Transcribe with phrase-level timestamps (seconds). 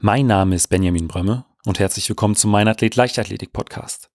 [0.00, 4.10] Mein Name ist Benjamin Brömme und herzlich willkommen zum Mein Athlet Leichtathletik Podcast.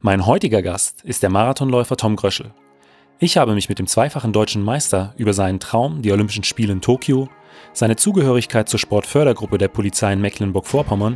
[0.00, 2.54] Mein heutiger Gast ist der Marathonläufer Tom Gröschel.
[3.18, 6.80] Ich habe mich mit dem zweifachen deutschen Meister über seinen Traum, die Olympischen Spiele in
[6.80, 7.28] Tokio,
[7.72, 11.14] seine Zugehörigkeit zur Sportfördergruppe der Polizei in Mecklenburg-Vorpommern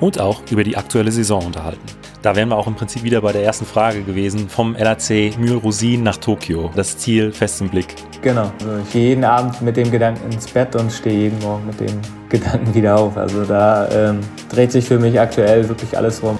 [0.00, 1.86] und auch über die aktuelle Saison unterhalten.
[2.22, 6.02] Da wären wir auch im Prinzip wieder bei der ersten Frage gewesen, vom LAC Mühlrosin
[6.02, 6.70] nach Tokio.
[6.74, 7.94] Das Ziel fest im Blick.
[8.22, 11.66] Genau, also ich gehe jeden Abend mit dem Gedanken ins Bett und stehe jeden Morgen
[11.66, 13.16] mit dem Gedanken wieder auf.
[13.16, 16.36] Also da ähm, dreht sich für mich aktuell wirklich alles rum.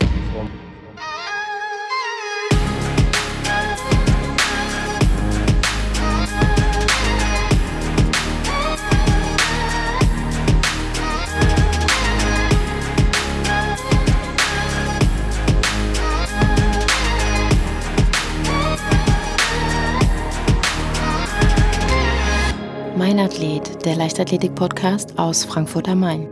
[23.89, 26.29] Der Leichtathletik-Podcast aus Frankfurt am Main.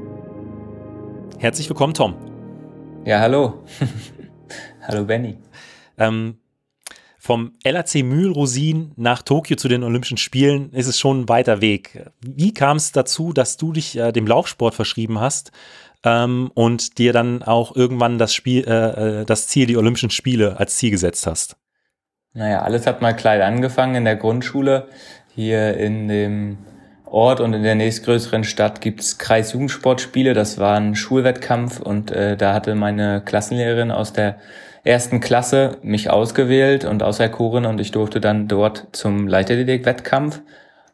[1.39, 2.15] Herzlich willkommen, Tom.
[3.07, 3.65] Ja, hallo.
[4.87, 5.39] hallo, Benny.
[5.97, 6.37] Ähm,
[7.19, 12.11] vom LAC Mühlrosin nach Tokio zu den Olympischen Spielen ist es schon ein weiter Weg.
[12.21, 15.51] Wie kam es dazu, dass du dich äh, dem Laufsport verschrieben hast
[16.05, 20.61] ähm, und dir dann auch irgendwann das, Spiel, äh, äh das Ziel, die Olympischen Spiele
[20.61, 21.57] als Ziel gesetzt hast?
[22.35, 24.89] Naja, alles hat mal klein angefangen in der Grundschule.
[25.35, 26.59] Hier in dem
[27.17, 30.35] Ort und in der nächstgrößeren Stadt gibt's Kreisjugendsportspiele.
[30.35, 34.37] Das war ein Schulwettkampf und äh, da hatte meine Klassenlehrerin aus der
[34.85, 40.43] ersten Klasse mich ausgewählt und auserkoren und ich durfte dann dort zum Leichtathletik-Wettkampf.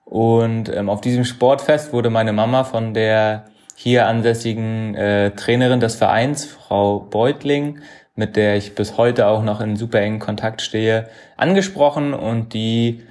[0.05, 5.97] Und ähm, auf diesem Sportfest wurde meine Mama von der hier ansässigen äh, Trainerin des
[5.97, 7.81] Vereins, Frau Beutling,
[8.15, 13.03] mit der ich bis heute auch noch in super engen Kontakt stehe, angesprochen und die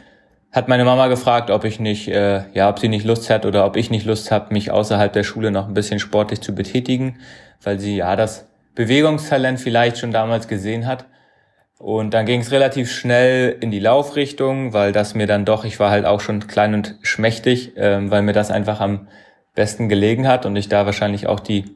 [0.52, 3.66] hat meine Mama gefragt, ob ich nicht, äh, ja, ob sie nicht Lust hat oder
[3.66, 7.20] ob ich nicht Lust habe, mich außerhalb der Schule noch ein bisschen sportlich zu betätigen,
[7.64, 11.06] weil sie ja das Bewegungstalent vielleicht schon damals gesehen hat.
[11.78, 15.80] Und dann ging es relativ schnell in die Laufrichtung, weil das mir dann doch, ich
[15.80, 19.08] war halt auch schon klein und schmächtig, ähm, weil mir das einfach am
[19.56, 21.76] besten gelegen hat und ich da wahrscheinlich auch die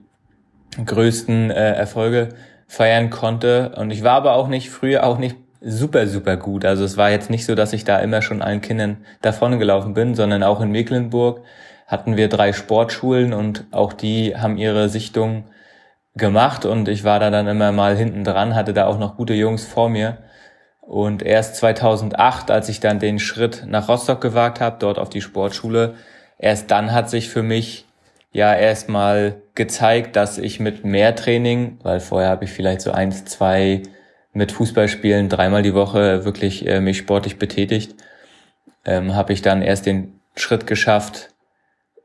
[0.84, 2.30] größten äh, Erfolge
[2.68, 3.74] feiern konnte.
[3.78, 6.64] Und ich war aber auch nicht früher auch nicht super, super gut.
[6.64, 9.94] Also es war jetzt nicht so, dass ich da immer schon allen Kindern davon gelaufen
[9.94, 11.42] bin, sondern auch in Mecklenburg
[11.88, 15.46] hatten wir drei Sportschulen und auch die haben ihre Sichtung
[16.16, 19.34] gemacht und ich war da dann immer mal hinten dran, hatte da auch noch gute
[19.34, 20.20] Jungs vor mir.
[20.82, 25.22] Und erst 2008, als ich dann den Schritt nach Rostock gewagt habe, dort auf die
[25.22, 25.96] Sportschule,
[26.38, 27.86] erst dann hat sich für mich
[28.32, 33.26] ja erstmal gezeigt, dass ich mit mehr Training, weil vorher habe ich vielleicht so eins,
[33.26, 33.82] zwei
[34.36, 37.96] mit Fußballspielen dreimal die Woche wirklich äh, mich sportlich betätigt,
[38.84, 41.30] ähm, habe ich dann erst den Schritt geschafft,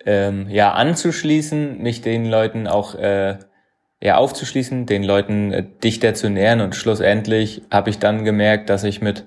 [0.07, 3.37] ähm, ja anzuschließen, mich den Leuten auch äh,
[4.01, 6.61] ja aufzuschließen, den Leuten äh, dichter zu nähern.
[6.61, 9.25] Und schlussendlich habe ich dann gemerkt, dass ich mit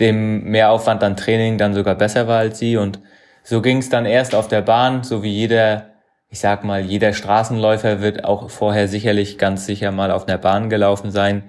[0.00, 2.76] dem Mehraufwand an Training dann sogar besser war als sie.
[2.76, 2.98] Und
[3.44, 5.90] so ging es dann erst auf der Bahn, so wie jeder,
[6.28, 10.70] ich sag mal, jeder Straßenläufer wird auch vorher sicherlich ganz sicher mal auf einer Bahn
[10.70, 11.44] gelaufen sein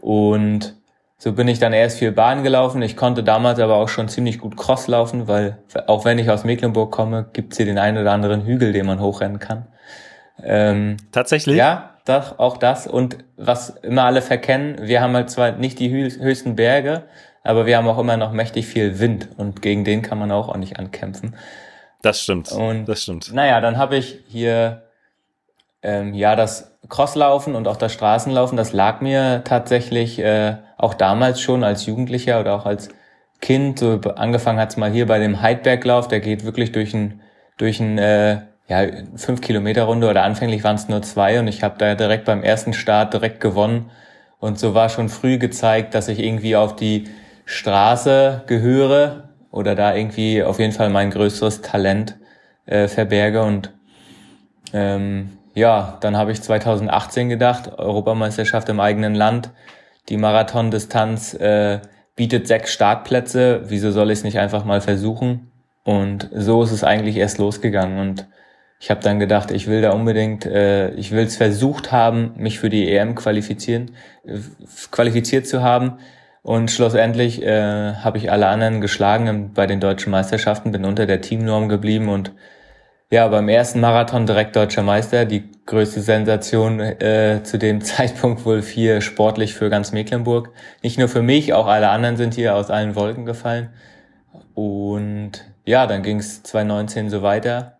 [0.00, 0.74] und
[1.18, 2.82] so bin ich dann erst viel Bahn gelaufen.
[2.82, 6.42] Ich konnte damals aber auch schon ziemlich gut Cross laufen, weil auch wenn ich aus
[6.42, 9.66] Mecklenburg komme, gibt's hier den einen oder anderen Hügel, den man hochrennen kann.
[10.42, 11.56] Ähm, Tatsächlich?
[11.56, 12.88] Ja, das, auch das.
[12.88, 17.04] Und was immer alle verkennen, wir haben halt zwar nicht die höchsten Berge,
[17.44, 20.48] aber wir haben auch immer noch mächtig viel Wind und gegen den kann man auch,
[20.48, 21.36] auch nicht ankämpfen.
[22.02, 22.50] Das stimmt.
[22.50, 23.32] Und das stimmt.
[23.32, 24.82] Naja, dann habe ich hier
[25.82, 31.40] ähm, ja das Crosslaufen und auch das Straßenlaufen, das lag mir tatsächlich äh, auch damals
[31.40, 32.88] schon als Jugendlicher oder auch als
[33.40, 33.78] Kind.
[33.78, 37.20] So angefangen hat's mal hier bei dem Heidberglauf, der geht wirklich durch ein
[37.56, 41.62] durch ein äh, ja fünf Kilometer Runde oder anfänglich waren es nur zwei und ich
[41.62, 43.90] habe da direkt beim ersten Start direkt gewonnen
[44.40, 47.08] und so war schon früh gezeigt, dass ich irgendwie auf die
[47.44, 52.16] Straße gehöre oder da irgendwie auf jeden Fall mein größeres Talent
[52.66, 53.72] äh, verberge und
[54.72, 59.50] ähm, ja, dann habe ich 2018 gedacht, Europameisterschaft im eigenen Land.
[60.08, 61.80] Die Marathondistanz äh,
[62.16, 63.62] bietet sechs Startplätze.
[63.66, 65.52] Wieso soll ich es nicht einfach mal versuchen?
[65.84, 67.98] Und so ist es eigentlich erst losgegangen.
[67.98, 68.26] Und
[68.80, 72.58] ich habe dann gedacht, ich will da unbedingt, äh, ich will es versucht haben, mich
[72.58, 73.92] für die EM qualifizieren,
[74.24, 74.38] äh,
[74.90, 75.98] qualifiziert zu haben.
[76.42, 81.20] Und schlussendlich äh, habe ich alle anderen geschlagen bei den deutschen Meisterschaften, bin unter der
[81.20, 82.32] Teamnorm geblieben und
[83.12, 88.62] ja, beim ersten Marathon direkt deutscher Meister, die größte Sensation äh, zu dem Zeitpunkt wohl
[88.62, 90.48] vier sportlich für ganz Mecklenburg.
[90.82, 93.68] Nicht nur für mich, auch alle anderen sind hier aus allen Wolken gefallen.
[94.54, 95.32] Und
[95.66, 97.76] ja, dann ging es 2019 so weiter.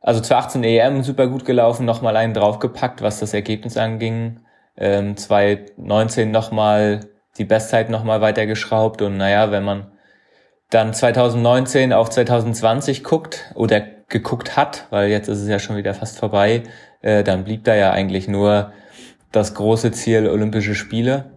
[0.00, 4.40] also 2018 EM super gut gelaufen, nochmal einen draufgepackt, was das Ergebnis anging.
[4.74, 7.00] Ähm, 2019 nochmal
[7.36, 9.92] die Bestzeit nochmal weitergeschraubt und naja, wenn man
[10.70, 15.94] dann 2019 auf 2020 guckt oder geguckt hat, weil jetzt ist es ja schon wieder
[15.94, 16.64] fast vorbei,
[17.00, 18.72] äh, dann blieb da ja eigentlich nur
[19.32, 21.30] das große Ziel Olympische Spiele.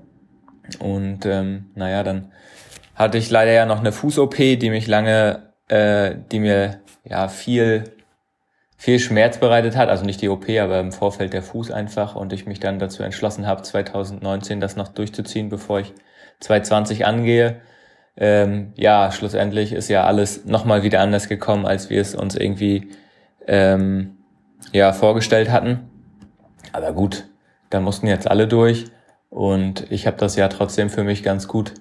[0.80, 2.31] Und ähm, naja, dann
[2.96, 7.84] hatte ich leider ja noch eine Fuß-OP, die mich lange, äh, die mir ja viel
[8.84, 12.34] viel Schmerz bereitet hat, also nicht die OP, aber im Vorfeld der Fuß einfach und
[12.34, 15.94] ich mich dann dazu entschlossen habe, 2019 das noch durchzuziehen, bevor ich
[16.42, 17.62] 2020 angehe.
[18.15, 22.89] Ähm, ja, schlussendlich ist ja alles nochmal wieder anders gekommen, als wir es uns irgendwie
[23.48, 24.18] ähm,
[24.71, 25.89] ja vorgestellt hatten.
[26.71, 27.25] Aber gut,
[27.69, 28.86] dann mussten jetzt alle durch
[29.30, 31.74] und ich habe das ja trotzdem für mich ganz gut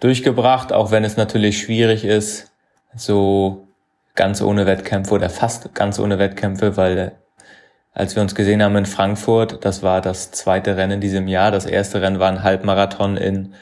[0.00, 2.50] durchgebracht, auch wenn es natürlich schwierig ist,
[2.94, 3.68] so
[4.14, 7.10] ganz ohne Wettkämpfe oder fast ganz ohne Wettkämpfe, weil äh,
[7.92, 11.50] als wir uns gesehen haben in Frankfurt, das war das zweite Rennen in diesem Jahr.
[11.50, 13.54] Das erste Rennen war ein Halbmarathon in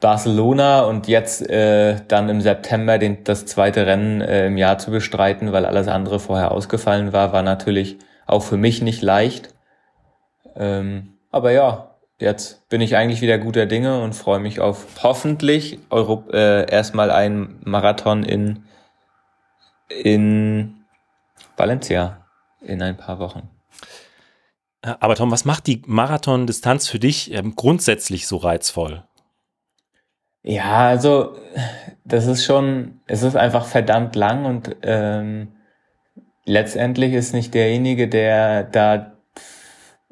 [0.00, 4.90] Barcelona und jetzt äh, dann im September den, das zweite Rennen äh, im Jahr zu
[4.90, 9.54] bestreiten, weil alles andere vorher ausgefallen war, war natürlich auch für mich nicht leicht.
[10.54, 15.80] Ähm, aber ja, jetzt bin ich eigentlich wieder guter Dinge und freue mich auf hoffentlich
[15.90, 18.64] Euro, äh, erstmal einen Marathon in
[19.88, 20.84] in
[21.56, 22.26] Valencia
[22.60, 23.48] in ein paar Wochen.
[24.82, 29.07] Aber Tom, was macht die Marathon-Distanz für dich ähm, grundsätzlich so reizvoll?
[30.48, 31.36] Ja, also
[32.06, 35.48] das ist schon, es ist einfach verdammt lang und ähm,
[36.46, 39.12] letztendlich ist nicht derjenige, der da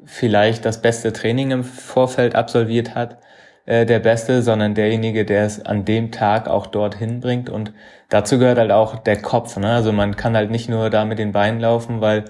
[0.05, 3.17] vielleicht das beste Training im Vorfeld absolviert hat,
[3.65, 7.49] äh, der Beste, sondern derjenige, der es an dem Tag auch dorthin bringt.
[7.49, 7.73] Und
[8.09, 9.57] dazu gehört halt auch der Kopf.
[9.57, 9.73] Ne?
[9.73, 12.25] Also man kann halt nicht nur da mit den Beinen laufen, weil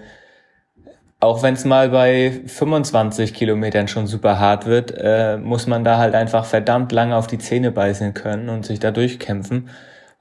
[1.20, 5.98] auch wenn es mal bei 25 Kilometern schon super hart wird, äh, muss man da
[5.98, 9.70] halt einfach verdammt lange auf die Zähne beißen können und sich da durchkämpfen.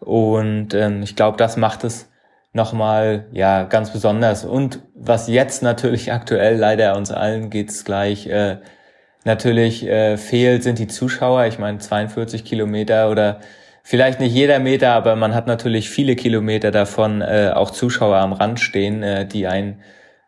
[0.01, 2.09] Und ähm, ich glaube, das macht es
[2.53, 4.45] nochmal ja ganz besonders.
[4.45, 8.59] Und was jetzt natürlich aktuell leider uns allen geht's gleich, äh,
[9.25, 11.47] natürlich äh, fehlt, sind die Zuschauer.
[11.47, 13.41] Ich meine, 42 Kilometer oder
[13.83, 18.33] vielleicht nicht jeder Meter, aber man hat natürlich viele Kilometer davon äh, auch Zuschauer am
[18.33, 19.81] Rand stehen, äh, die einen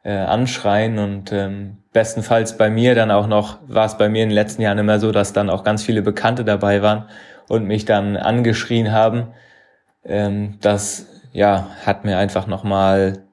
[0.05, 4.29] äh, anschreien und ähm, bestenfalls bei mir dann auch noch, war es bei mir in
[4.29, 7.09] den letzten Jahren immer so, dass dann auch ganz viele Bekannte dabei waren
[7.49, 9.29] und mich dann angeschrien haben.
[10.05, 13.25] Ähm, das ja hat mir einfach nochmal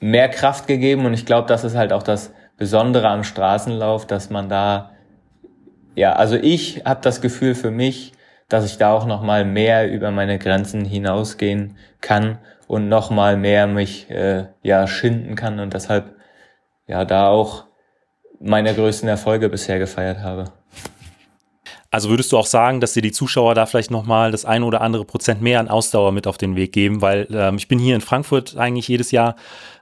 [0.00, 4.30] mehr Kraft gegeben und ich glaube, das ist halt auch das Besondere am Straßenlauf, dass
[4.30, 4.90] man da,
[5.94, 8.12] ja, also ich habe das Gefühl für mich,
[8.48, 12.38] dass ich da auch noch mal mehr über meine Grenzen hinausgehen kann
[12.70, 16.14] und noch mal mehr mich äh, ja schinden kann und deshalb
[16.86, 17.64] ja da auch
[18.38, 20.52] meine größten Erfolge bisher gefeiert habe.
[21.92, 24.80] Also würdest du auch sagen, dass dir die Zuschauer da vielleicht nochmal das eine oder
[24.80, 27.02] andere Prozent mehr an Ausdauer mit auf den Weg geben?
[27.02, 29.34] Weil ähm, ich bin hier in Frankfurt eigentlich jedes Jahr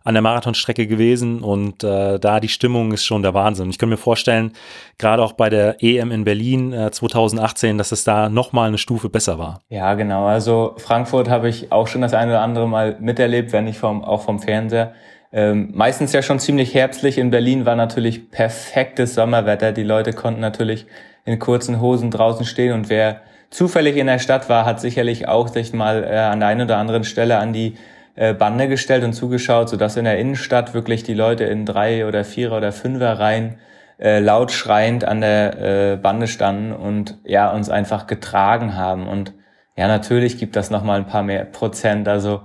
[0.05, 3.69] an der Marathonstrecke gewesen und äh, da die Stimmung ist schon der Wahnsinn.
[3.69, 4.53] Ich kann mir vorstellen,
[4.97, 9.11] gerade auch bei der EM in Berlin äh, 2018, dass es da nochmal eine Stufe
[9.11, 9.61] besser war.
[9.69, 10.25] Ja, genau.
[10.27, 14.03] Also Frankfurt habe ich auch schon das eine oder andere Mal miterlebt, wenn nicht vom,
[14.03, 14.95] auch vom Fernseher.
[15.31, 17.19] Ähm, meistens ja schon ziemlich herbstlich.
[17.19, 19.73] In Berlin war natürlich perfektes Sommerwetter.
[19.73, 20.87] Die Leute konnten natürlich
[21.29, 22.73] in kurzen Hosen draußen stehen.
[22.73, 23.21] Und wer
[23.51, 26.79] zufällig in der Stadt war, hat sicherlich auch sich mal äh, an der einen oder
[26.79, 27.77] anderen Stelle an die
[28.17, 32.25] äh, Bande gestellt und zugeschaut, sodass in der Innenstadt wirklich die Leute in drei oder
[32.25, 33.59] vierer oder fünfer Reihen
[34.01, 39.07] äh, laut schreiend an der äh, Bande standen und ja uns einfach getragen haben.
[39.07, 39.35] Und
[39.77, 42.09] ja natürlich gibt das noch mal ein paar mehr Prozent.
[42.09, 42.43] Also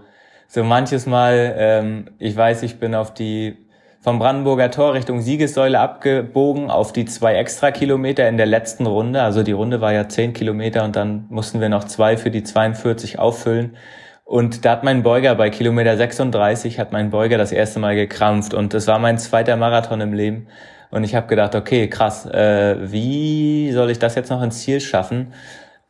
[0.47, 3.62] so manches Mal ähm, ich weiß ich bin auf die
[4.03, 9.22] vom Brandenburger Tor Richtung Siegessäule abgebogen auf die zwei extra Kilometer in der letzten Runde.
[9.22, 12.43] Also die Runde war ja zehn Kilometer und dann mussten wir noch zwei für die
[12.43, 13.77] 42 auffüllen.
[14.25, 18.53] Und da hat mein Beuger bei Kilometer 36 hat mein Beuger das erste Mal gekrampft
[18.53, 20.48] und das war mein zweiter Marathon im Leben.
[20.91, 24.81] Und ich habe gedacht, okay, krass, äh, wie soll ich das jetzt noch ins Ziel
[24.81, 25.33] schaffen?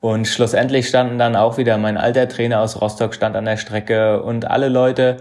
[0.01, 4.21] Und schlussendlich standen dann auch wieder mein alter Trainer aus Rostock stand an der Strecke
[4.21, 5.17] und alle Leute,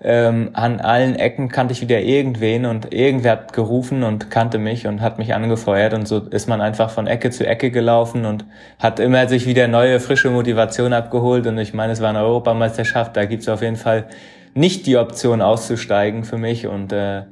[0.00, 4.86] ähm, an allen Ecken kannte ich wieder irgendwen und irgendwer hat gerufen und kannte mich
[4.86, 8.44] und hat mich angefeuert und so ist man einfach von Ecke zu Ecke gelaufen und
[8.78, 13.16] hat immer sich wieder neue, frische Motivation abgeholt und ich meine, es war eine Europameisterschaft,
[13.16, 14.06] da gibt's auf jeden Fall
[14.54, 17.22] nicht die Option auszusteigen für mich und äh,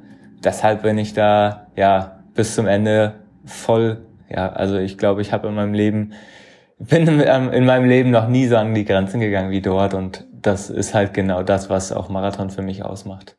[0.43, 3.13] deshalb bin ich da ja bis zum Ende
[3.45, 6.13] voll, ja, also ich glaube, ich habe in meinem Leben
[6.77, 10.69] bin in meinem Leben noch nie so an die Grenzen gegangen wie dort und das
[10.69, 13.35] ist halt genau das, was auch Marathon für mich ausmacht.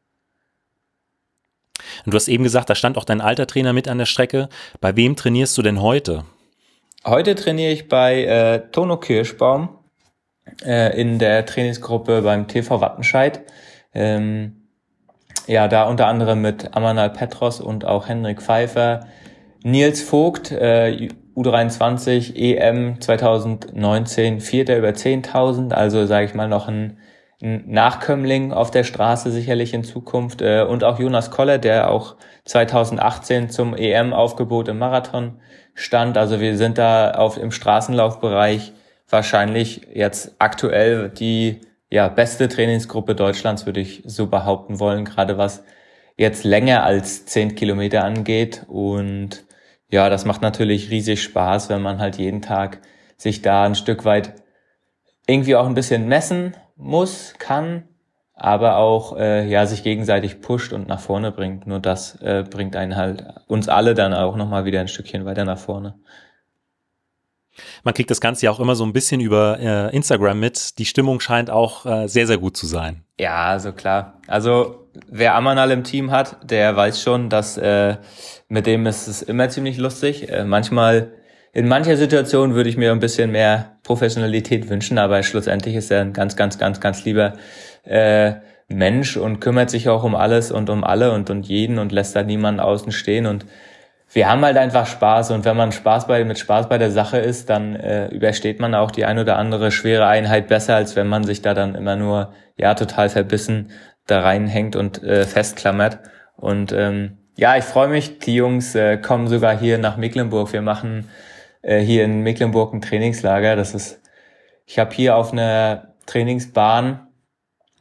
[2.04, 4.48] Und du hast eben gesagt, da stand auch dein alter Trainer mit an der Strecke.
[4.80, 6.24] Bei wem trainierst du denn heute?
[7.04, 9.78] Heute trainiere ich bei äh, Tono Kirschbaum
[10.64, 13.42] äh, in der Trainingsgruppe beim TV Wattenscheid.
[13.94, 14.68] Ähm,
[15.46, 19.06] ja, da unter anderem mit Amanal Petros und auch Henrik Pfeiffer,
[19.62, 26.98] Nils Vogt, äh, U23 EM 2019, Vierter über 10.000, also sage ich mal noch ein,
[27.42, 32.16] ein, Nachkömmling auf der Straße sicherlich in Zukunft äh, und auch Jonas Koller, der auch
[32.46, 35.40] 2018 zum EM-Aufgebot im Marathon
[35.74, 36.16] stand.
[36.16, 38.72] Also wir sind da auf im Straßenlaufbereich
[39.08, 45.62] wahrscheinlich jetzt aktuell die ja, beste Trainingsgruppe Deutschlands, würde ich so behaupten wollen, gerade was
[46.16, 48.64] jetzt länger als zehn Kilometer angeht.
[48.68, 49.45] Und
[49.90, 52.80] ja, das macht natürlich riesig Spaß, wenn man halt jeden Tag
[53.16, 54.34] sich da ein Stück weit
[55.26, 57.84] irgendwie auch ein bisschen messen muss, kann,
[58.34, 61.66] aber auch äh, ja sich gegenseitig pusht und nach vorne bringt.
[61.66, 65.44] Nur das äh, bringt einen halt uns alle dann auch nochmal wieder ein Stückchen weiter
[65.44, 65.98] nach vorne.
[67.84, 70.78] Man kriegt das Ganze ja auch immer so ein bisschen über äh, Instagram mit.
[70.78, 73.04] Die Stimmung scheint auch äh, sehr, sehr gut zu sein.
[73.18, 74.20] Ja, also klar.
[74.26, 77.96] Also wer Amanal im Team hat, der weiß schon, dass äh,
[78.48, 80.30] mit dem ist es immer ziemlich lustig.
[80.30, 81.12] Äh, manchmal,
[81.52, 86.02] in mancher Situation würde ich mir ein bisschen mehr Professionalität wünschen, aber schlussendlich ist er
[86.02, 87.34] ein ganz, ganz, ganz, ganz lieber
[87.84, 88.34] äh,
[88.68, 92.16] Mensch und kümmert sich auch um alles und um alle und, und jeden und lässt
[92.16, 93.46] da niemanden außen stehen und
[94.12, 97.18] wir haben halt einfach Spaß und wenn man Spaß bei, mit Spaß bei der Sache
[97.18, 101.08] ist, dann äh, übersteht man auch die ein oder andere schwere Einheit besser, als wenn
[101.08, 103.70] man sich da dann immer nur ja total verbissen
[104.06, 105.98] da reinhängt und äh, festklammert.
[106.36, 108.18] Und ähm, ja, ich freue mich.
[108.20, 110.52] Die Jungs äh, kommen sogar hier nach Mecklenburg.
[110.52, 111.08] Wir machen
[111.62, 113.56] äh, hier in Mecklenburg ein Trainingslager.
[113.56, 114.00] Das ist,
[114.64, 117.08] ich habe hier auf einer Trainingsbahn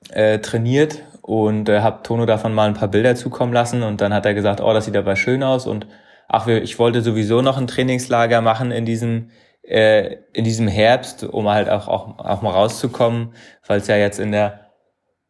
[0.10, 4.14] äh, trainiert und äh, habe Tono davon mal ein paar Bilder zukommen lassen und dann
[4.14, 5.88] hat er gesagt, oh, das sieht aber schön aus und
[6.28, 9.30] ach, ich wollte sowieso noch ein Trainingslager machen in diesem
[9.64, 13.34] äh, in diesem Herbst, um halt auch, auch, auch mal rauszukommen,
[13.66, 14.65] weil es ja jetzt in der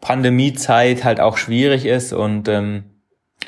[0.06, 2.84] Pandemiezeit halt auch schwierig ist und ähm,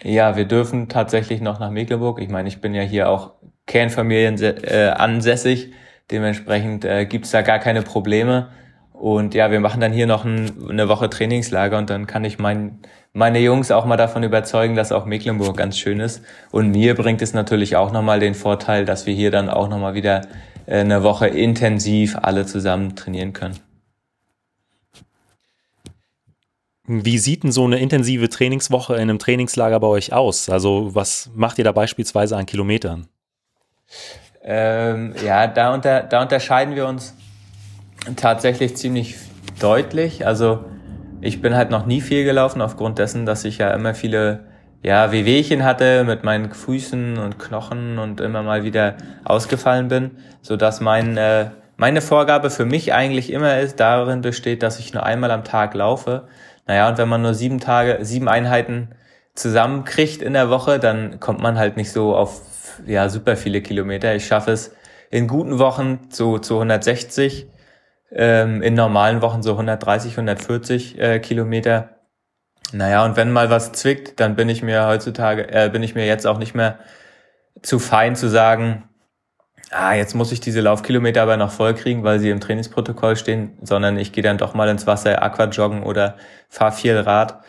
[0.01, 2.19] ja, wir dürfen tatsächlich noch nach Mecklenburg.
[2.19, 3.33] Ich meine, ich bin ja hier auch
[3.67, 5.71] Kernfamilien äh, ansässig,
[6.09, 8.49] dementsprechend äh, gibt's da gar keine Probleme.
[8.91, 12.39] Und ja, wir machen dann hier noch ein, eine Woche Trainingslager und dann kann ich
[12.39, 12.79] mein,
[13.13, 16.23] meine Jungs auch mal davon überzeugen, dass auch Mecklenburg ganz schön ist.
[16.49, 19.93] Und mir bringt es natürlich auch nochmal den Vorteil, dass wir hier dann auch nochmal
[19.93, 20.21] wieder
[20.65, 23.66] äh, eine Woche intensiv alle zusammen trainieren können.
[26.87, 30.49] Wie sieht denn so eine intensive Trainingswoche in einem Trainingslager bei euch aus?
[30.49, 33.07] Also was macht ihr da beispielsweise an Kilometern?
[34.41, 37.13] Ähm, ja, da, unter, da unterscheiden wir uns
[38.15, 39.15] tatsächlich ziemlich
[39.59, 40.25] deutlich.
[40.25, 40.63] Also
[41.19, 44.45] ich bin halt noch nie viel gelaufen aufgrund dessen, dass ich ja immer viele
[44.81, 50.55] ja, Wehwehchen hatte mit meinen Füßen und Knochen und immer mal wieder ausgefallen bin, so
[50.55, 55.03] dass mein äh, meine Vorgabe für mich eigentlich immer ist, darin besteht, dass ich nur
[55.03, 56.27] einmal am Tag laufe.
[56.65, 58.89] Naja, und wenn man nur sieben Tage, sieben Einheiten
[59.35, 62.41] zusammenkriegt in der Woche, dann kommt man halt nicht so auf
[62.85, 64.15] ja super viele Kilometer.
[64.15, 64.75] Ich schaffe es
[65.09, 67.47] in guten Wochen zu, zu 160
[68.11, 71.89] ähm, in normalen Wochen so 130, 140 äh, Kilometer.
[72.73, 76.05] Naja, und wenn mal was zwickt, dann bin ich mir heutzutage, äh, bin ich mir
[76.05, 76.79] jetzt auch nicht mehr
[77.61, 78.89] zu fein zu sagen,
[79.71, 83.57] ah, jetzt muss ich diese Laufkilometer aber noch voll kriegen, weil sie im Trainingsprotokoll stehen,
[83.61, 86.15] sondern ich gehe dann doch mal ins Wasser, Aquajoggen oder
[86.49, 87.41] fahr viel Rad,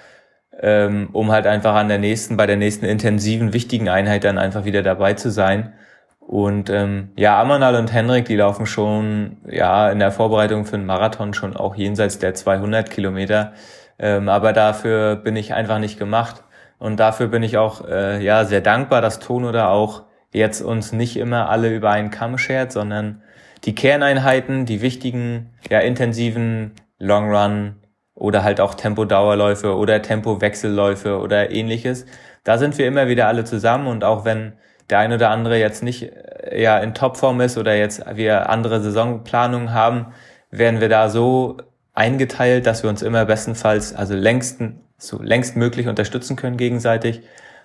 [0.60, 4.64] ähm, um halt einfach an der nächsten, bei der nächsten intensiven, wichtigen Einheit dann einfach
[4.64, 5.74] wieder dabei zu sein.
[6.20, 10.84] Und ähm, ja, Amanal und Henrik, die laufen schon ja in der Vorbereitung für einen
[10.84, 13.54] Marathon schon auch jenseits der 200 Kilometer.
[13.98, 16.42] Ähm, aber dafür bin ich einfach nicht gemacht.
[16.78, 20.92] Und dafür bin ich auch äh, ja sehr dankbar, dass Tono da auch jetzt uns
[20.92, 23.22] nicht immer alle über einen Kamm schert, sondern
[23.64, 27.76] die Kerneinheiten, die wichtigen, ja intensiven Long Run
[28.14, 32.06] oder halt auch Tempo-Dauerläufe oder Tempo-Wechselläufe oder ähnliches.
[32.44, 34.54] Da sind wir immer wieder alle zusammen und auch wenn
[34.90, 38.80] der ein oder andere jetzt nicht äh, ja in Topform ist oder jetzt wir andere
[38.80, 40.12] Saisonplanungen haben,
[40.50, 41.58] werden wir da so
[41.94, 47.22] eingeteilt, dass wir uns immer bestenfalls, also längsten, so längst möglich unterstützen können gegenseitig.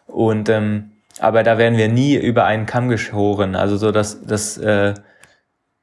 [0.07, 3.55] Und ähm, aber da werden wir nie über einen Kamm geschoren.
[3.55, 4.93] Also so, dass das äh,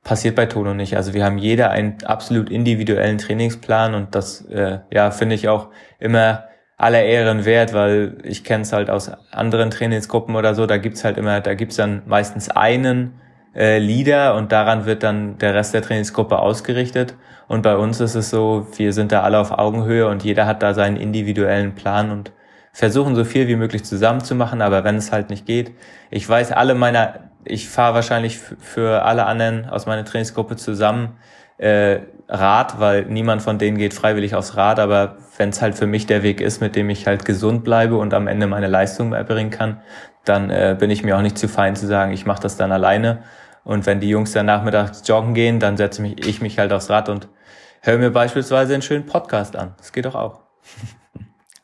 [0.03, 0.97] passiert bei Tono nicht.
[0.97, 5.69] Also wir haben jeder einen absolut individuellen Trainingsplan und das äh, ja finde ich auch
[5.99, 6.45] immer
[6.81, 11.05] aller Ehren wert, weil ich kenne es halt aus anderen Trainingsgruppen oder so, da gibt's
[11.05, 13.21] halt immer, da gibt's dann meistens einen
[13.55, 17.17] äh, Leader und daran wird dann der Rest der Trainingsgruppe ausgerichtet.
[17.49, 20.63] Und bei uns ist es so, wir sind da alle auf Augenhöhe und jeder hat
[20.63, 22.33] da seinen individuellen Plan und
[22.73, 25.73] versuchen so viel wie möglich zusammen zu machen, aber wenn es halt nicht geht,
[26.11, 31.17] ich weiß, alle meiner, ich fahre wahrscheinlich für alle anderen aus meiner Trainingsgruppe zusammen
[31.59, 35.87] äh, Rad, weil niemand von denen geht freiwillig aufs Rad, aber wenn es halt für
[35.87, 39.13] mich der Weg ist, mit dem ich halt gesund bleibe und am Ende meine Leistung
[39.13, 39.81] erbringen kann,
[40.25, 42.73] dann äh, bin ich mir auch nicht zu fein zu sagen, ich mache das dann
[42.73, 43.25] alleine.
[43.65, 46.89] Und wenn die Jungs dann nachmittags joggen gehen, dann setze mich, ich mich halt aufs
[46.89, 47.29] Rad und
[47.83, 49.75] höre mir beispielsweise einen schönen Podcast an.
[49.79, 50.41] Das geht doch auch.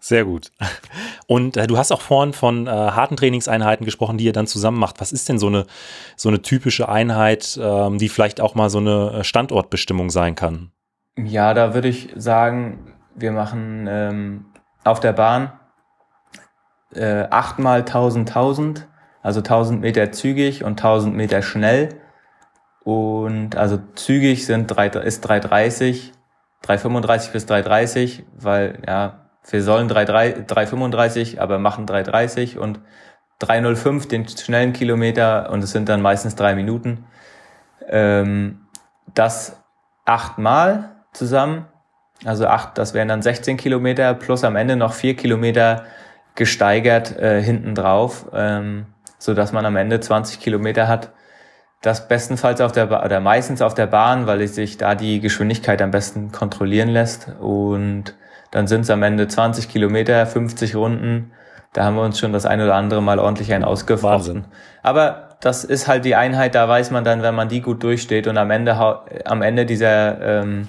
[0.07, 0.53] Sehr gut.
[1.27, 4.79] Und äh, du hast auch vorhin von äh, harten Trainingseinheiten gesprochen, die ihr dann zusammen
[4.79, 5.01] macht.
[5.01, 5.67] Was ist denn so eine,
[6.15, 10.71] so eine typische Einheit, ähm, die vielleicht auch mal so eine äh, Standortbestimmung sein kann?
[11.19, 14.45] Ja, da würde ich sagen, wir machen ähm,
[14.85, 15.51] auf der Bahn
[16.95, 18.87] äh, achtmal 1000, 1000,
[19.23, 22.01] also 1000 Meter zügig und 1000 Meter schnell.
[22.85, 26.13] Und also zügig sind drei, ist 330,
[26.63, 32.81] 335 bis 330, weil ja wir sollen 3,35, aber machen 3,30 und
[33.41, 37.05] 3,05 den schnellen Kilometer und es sind dann meistens drei Minuten.
[37.89, 38.67] Ähm,
[39.15, 39.63] das
[40.05, 41.67] achtmal zusammen,
[42.25, 45.85] also acht, das wären dann 16 Kilometer plus am Ende noch vier Kilometer
[46.35, 48.87] gesteigert äh, hinten drauf, ähm,
[49.19, 51.13] so dass man am Ende 20 Kilometer hat.
[51.83, 55.81] Das bestenfalls auf der ba oder meistens auf der Bahn, weil sich da die Geschwindigkeit
[55.83, 58.15] am besten kontrollieren lässt und
[58.51, 61.33] dann sind es am Ende 20 Kilometer, 50 Runden.
[61.73, 64.47] Da haben wir uns schon das ein oder andere Mal ordentlich ein ausgefochten.
[64.83, 68.27] Aber das ist halt die Einheit, da weiß man dann, wenn man die gut durchsteht
[68.27, 68.75] und am Ende,
[69.27, 70.69] am Ende dieser, ähm,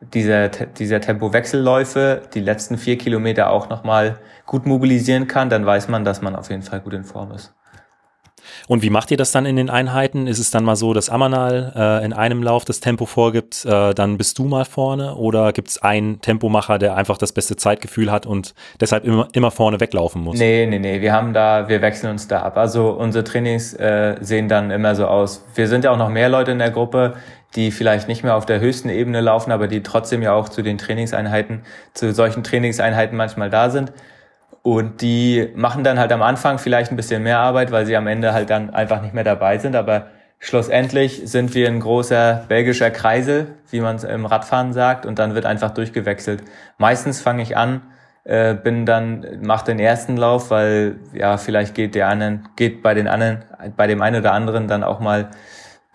[0.00, 6.04] dieser, dieser Tempowechselläufe die letzten vier Kilometer auch nochmal gut mobilisieren kann, dann weiß man,
[6.04, 7.52] dass man auf jeden Fall gut in Form ist.
[8.68, 10.26] Und wie macht ihr das dann in den Einheiten?
[10.26, 13.94] Ist es dann mal so, dass Amanal äh, in einem Lauf das Tempo vorgibt, äh,
[13.94, 15.14] dann bist du mal vorne?
[15.14, 19.50] Oder gibt es einen Tempomacher, der einfach das beste Zeitgefühl hat und deshalb immer, immer
[19.50, 20.38] vorne weglaufen muss?
[20.38, 21.00] Nee, nee, nee.
[21.00, 22.56] Wir haben da, wir wechseln uns da ab.
[22.56, 25.44] Also unsere Trainings äh, sehen dann immer so aus.
[25.54, 27.14] Wir sind ja auch noch mehr Leute in der Gruppe,
[27.54, 30.62] die vielleicht nicht mehr auf der höchsten Ebene laufen, aber die trotzdem ja auch zu
[30.62, 31.62] den Trainingseinheiten,
[31.94, 33.92] zu solchen Trainingseinheiten manchmal da sind.
[34.66, 38.08] Und die machen dann halt am Anfang vielleicht ein bisschen mehr Arbeit, weil sie am
[38.08, 39.76] Ende halt dann einfach nicht mehr dabei sind.
[39.76, 40.08] Aber
[40.40, 45.36] schlussendlich sind wir ein großer belgischer Kreisel, wie man es im Radfahren sagt, und dann
[45.36, 46.42] wird einfach durchgewechselt.
[46.78, 47.80] Meistens fange ich an,
[48.24, 52.92] äh, bin dann, mach den ersten Lauf, weil ja, vielleicht geht der anderen, geht bei
[52.92, 53.44] den anderen,
[53.76, 55.28] bei dem einen oder anderen dann auch mal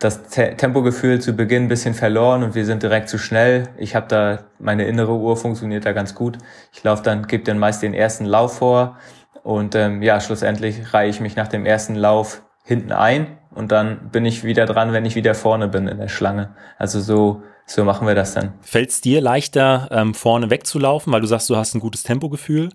[0.01, 3.69] das Tempogefühl zu Beginn ein bisschen verloren und wir sind direkt zu schnell.
[3.77, 6.39] Ich habe da, meine innere Uhr funktioniert da ganz gut.
[6.73, 8.97] Ich laufe dann, gebe dann meist den ersten Lauf vor
[9.43, 14.09] und ähm, ja, schlussendlich reihe ich mich nach dem ersten Lauf hinten ein und dann
[14.09, 16.55] bin ich wieder dran, wenn ich wieder vorne bin in der Schlange.
[16.79, 18.53] Also so so machen wir das dann.
[18.61, 22.69] Fällt es dir leichter, ähm, vorne wegzulaufen, weil du sagst, du hast ein gutes Tempogefühl?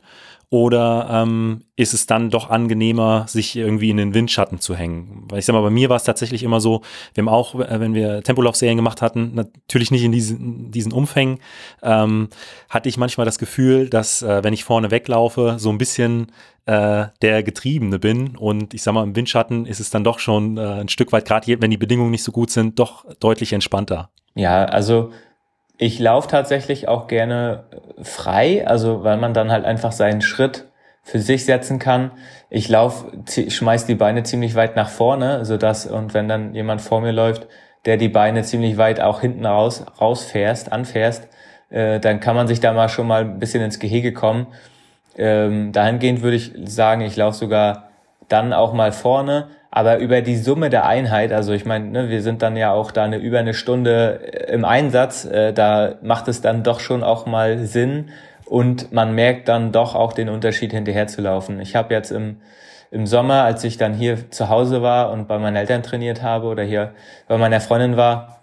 [0.48, 5.24] Oder ähm, ist es dann doch angenehmer, sich irgendwie in den Windschatten zu hängen?
[5.28, 6.82] Weil ich sag mal, bei mir war es tatsächlich immer so,
[7.14, 11.40] wir haben auch, äh, wenn wir Tempolaufserien gemacht hatten, natürlich nicht in diesen, diesen Umfängen,
[11.82, 12.28] ähm,
[12.68, 16.28] hatte ich manchmal das Gefühl, dass äh, wenn ich vorne weglaufe, so ein bisschen
[16.66, 18.36] äh, der Getriebene bin.
[18.36, 21.24] Und ich sag mal, im Windschatten ist es dann doch schon äh, ein Stück weit,
[21.24, 24.10] gerade wenn die Bedingungen nicht so gut sind, doch deutlich entspannter.
[24.36, 25.10] Ja, also
[25.78, 30.66] ich laufe tatsächlich auch gerne äh, frei, also weil man dann halt einfach seinen Schritt
[31.02, 32.10] für sich setzen kann.
[32.50, 36.80] Ich lauf, schmeiß die Beine ziemlich weit nach vorne, so dass und wenn dann jemand
[36.80, 37.46] vor mir läuft,
[37.84, 41.28] der die Beine ziemlich weit auch hinten raus rausfährst, anfährst,
[41.70, 44.48] äh, dann kann man sich da mal schon mal ein bisschen ins Gehege kommen.
[45.16, 47.90] Ähm, dahingehend würde ich sagen, ich laufe sogar
[48.28, 52.22] dann auch mal vorne, aber über die Summe der Einheit, also ich meine, ne, wir
[52.22, 56.28] sind dann ja auch da eine über eine Stunde äh, im Einsatz, äh, da macht
[56.28, 58.10] es dann doch schon auch mal Sinn
[58.46, 61.60] und man merkt dann doch auch den Unterschied hinterher zu laufen.
[61.60, 62.38] Ich habe jetzt im
[62.90, 66.46] im Sommer, als ich dann hier zu Hause war und bei meinen Eltern trainiert habe
[66.46, 66.94] oder hier
[67.28, 68.42] bei meiner Freundin war,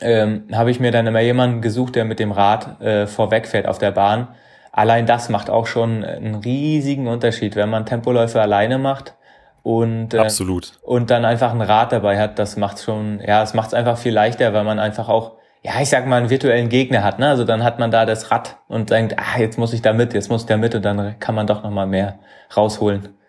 [0.00, 3.78] ähm, habe ich mir dann immer jemanden gesucht, der mit dem Rad äh, vorwegfährt auf
[3.78, 4.28] der Bahn.
[4.72, 9.14] Allein das macht auch schon einen riesigen Unterschied, wenn man Tempoläufe alleine macht
[9.62, 13.54] und äh, absolut und dann einfach ein Rad dabei hat, das macht schon, ja, es
[13.54, 16.68] macht es einfach viel leichter, weil man einfach auch, ja, ich sag mal, einen virtuellen
[16.68, 17.28] Gegner hat, ne?
[17.28, 20.14] Also dann hat man da das Rad und denkt, ah, jetzt muss ich da mit,
[20.14, 22.18] jetzt muss ich da mit und dann kann man doch noch mal mehr
[22.56, 23.19] rausholen.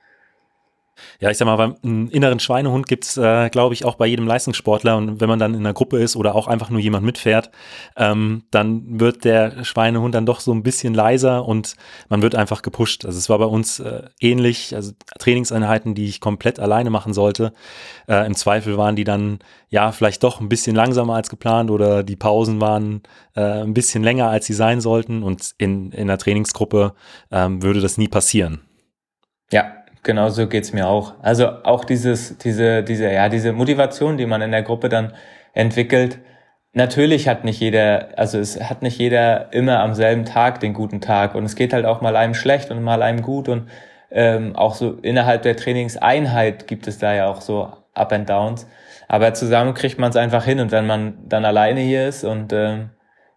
[1.19, 4.97] Ja, ich sag mal, beim inneren Schweinehund gibt's, äh, glaube ich, auch bei jedem Leistungssportler.
[4.97, 7.51] Und wenn man dann in einer Gruppe ist oder auch einfach nur jemand mitfährt,
[7.95, 11.75] ähm, dann wird der Schweinehund dann doch so ein bisschen leiser und
[12.09, 13.05] man wird einfach gepusht.
[13.05, 17.53] Also es war bei uns äh, ähnlich, also Trainingseinheiten, die ich komplett alleine machen sollte.
[18.07, 22.03] Äh, Im Zweifel waren die dann ja vielleicht doch ein bisschen langsamer als geplant oder
[22.03, 23.03] die Pausen waren
[23.35, 25.23] äh, ein bisschen länger, als sie sein sollten.
[25.23, 26.93] Und in, in einer Trainingsgruppe
[27.31, 28.61] ähm, würde das nie passieren.
[29.51, 31.13] Ja, genau so geht's mir auch.
[31.21, 35.13] Also auch dieses, diese, diese, ja, diese Motivation, die man in der Gruppe dann
[35.53, 36.19] entwickelt.
[36.73, 41.01] Natürlich hat nicht jeder, also es hat nicht jeder immer am selben Tag den guten
[41.01, 43.69] Tag und es geht halt auch mal einem schlecht und mal einem gut und
[44.09, 48.67] ähm, auch so innerhalb der Trainingseinheit gibt es da ja auch so Up and Downs.
[49.09, 52.53] Aber zusammen kriegt man es einfach hin und wenn man dann alleine hier ist und
[52.53, 52.91] ähm,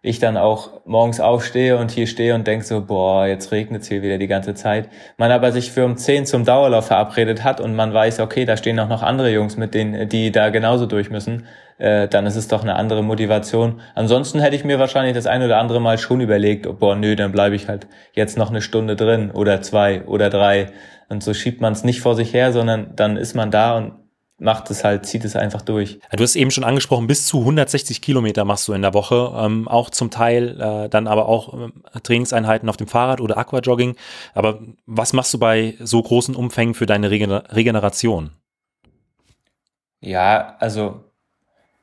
[0.05, 3.87] ich dann auch morgens aufstehe und hier stehe und denke so, boah, jetzt regnet es
[3.87, 4.87] hier wieder die ganze Zeit.
[5.17, 8.55] Man aber sich für um 10 zum Dauerlauf verabredet hat und man weiß, okay, da
[8.55, 11.47] stehen auch noch andere Jungs mit denen, die da genauso durch müssen,
[11.79, 13.81] äh, dann ist es doch eine andere Motivation.
[13.95, 17.15] Ansonsten hätte ich mir wahrscheinlich das ein oder andere Mal schon überlegt, oh, boah, nö,
[17.15, 20.67] dann bleibe ich halt jetzt noch eine Stunde drin oder zwei oder drei.
[21.09, 24.04] Und so schiebt man es nicht vor sich her, sondern dann ist man da und
[24.37, 25.99] macht es halt, zieht es einfach durch.
[26.11, 29.67] Du hast eben schon angesprochen, bis zu 160 Kilometer machst du in der Woche, ähm,
[29.67, 33.95] auch zum Teil äh, dann aber auch äh, Trainingseinheiten auf dem Fahrrad oder Aquajogging.
[34.33, 38.31] Aber was machst du bei so großen Umfängen für deine Regener Regeneration?
[40.01, 41.05] Ja, also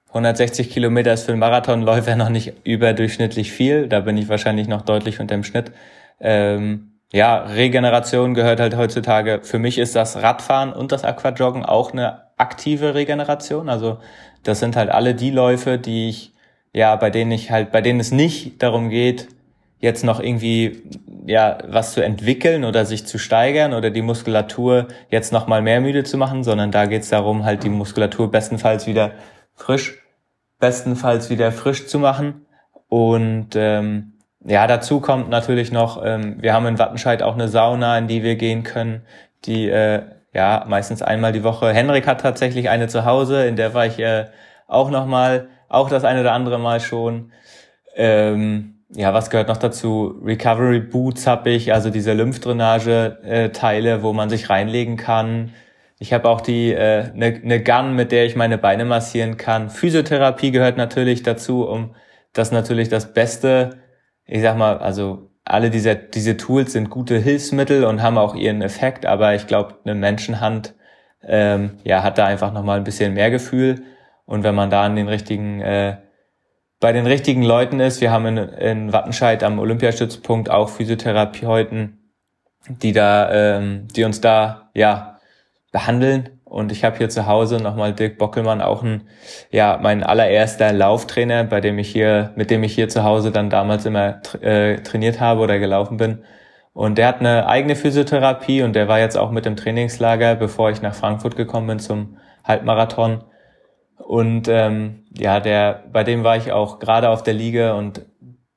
[0.09, 3.89] 160 Kilometer ist für einen Marathonläufer noch nicht überdurchschnittlich viel.
[3.89, 5.73] Da bin ich wahrscheinlich noch deutlich unter dem Schnitt.
[6.21, 9.41] Ähm, ja, Regeneration gehört halt heutzutage.
[9.43, 13.69] Für mich ist das Radfahren und das Aquajoggen auch eine aktive Regeneration.
[13.69, 13.99] Also
[14.43, 16.33] das sind halt alle die Läufe, die ich,
[16.73, 19.29] ja, bei denen ich halt, bei denen es nicht darum geht,
[19.83, 20.83] jetzt noch irgendwie
[21.27, 25.81] ja was zu entwickeln oder sich zu steigern oder die Muskulatur jetzt noch mal mehr
[25.81, 29.13] müde zu machen, sondern da geht es darum, halt die Muskulatur bestenfalls wieder
[29.55, 29.99] frisch,
[30.59, 32.47] bestenfalls wieder frisch zu machen.
[32.89, 34.13] Und ähm,
[34.45, 38.23] ja, dazu kommt natürlich noch, ähm, wir haben in Wattenscheid auch eine Sauna, in die
[38.23, 39.03] wir gehen können,
[39.45, 41.73] die äh, ja, meistens einmal die Woche.
[41.73, 44.27] Henrik hat tatsächlich eine zu Hause, in der war ich äh,
[44.67, 47.33] auch noch mal, auch das eine oder andere Mal schon.
[47.95, 50.21] Ähm, ja, was gehört noch dazu?
[50.23, 55.53] Recovery Boots habe ich, also diese Lymphdrainage-Teile, äh, wo man sich reinlegen kann.
[55.99, 59.71] Ich habe auch die äh, ne, ne Gun, mit der ich meine Beine massieren kann.
[59.71, 61.95] Physiotherapie gehört natürlich dazu, um
[62.33, 63.79] das natürlich das Beste,
[64.27, 68.63] ich sag mal, also alle diese, diese Tools sind gute Hilfsmittel und haben auch ihren
[68.63, 70.75] Effekt, aber ich glaube, eine Menschenhand
[71.25, 73.83] ähm, ja, hat da einfach nochmal ein bisschen mehr Gefühl.
[74.25, 75.99] Und wenn man da an den richtigen, äh,
[76.81, 81.99] bei den richtigen Leuten ist, wir haben in, in Wattenscheid am Olympiastützpunkt auch Physiotherapeuten,
[82.69, 85.21] die da, ähm, die uns da ja
[85.73, 89.09] behandeln und ich habe hier zu Hause nochmal Dirk Bockelmann, auch ein,
[89.51, 93.49] ja, mein allererster Lauftrainer, bei dem ich hier, mit dem ich hier zu Hause dann
[93.49, 96.25] damals immer äh, trainiert habe oder gelaufen bin.
[96.75, 100.71] Und der hat eine eigene Physiotherapie und der war jetzt auch mit im Trainingslager, bevor
[100.71, 103.25] ich nach Frankfurt gekommen bin zum Halbmarathon.
[103.97, 108.03] Und ähm, ja, der, bei dem war ich auch gerade auf der Liga und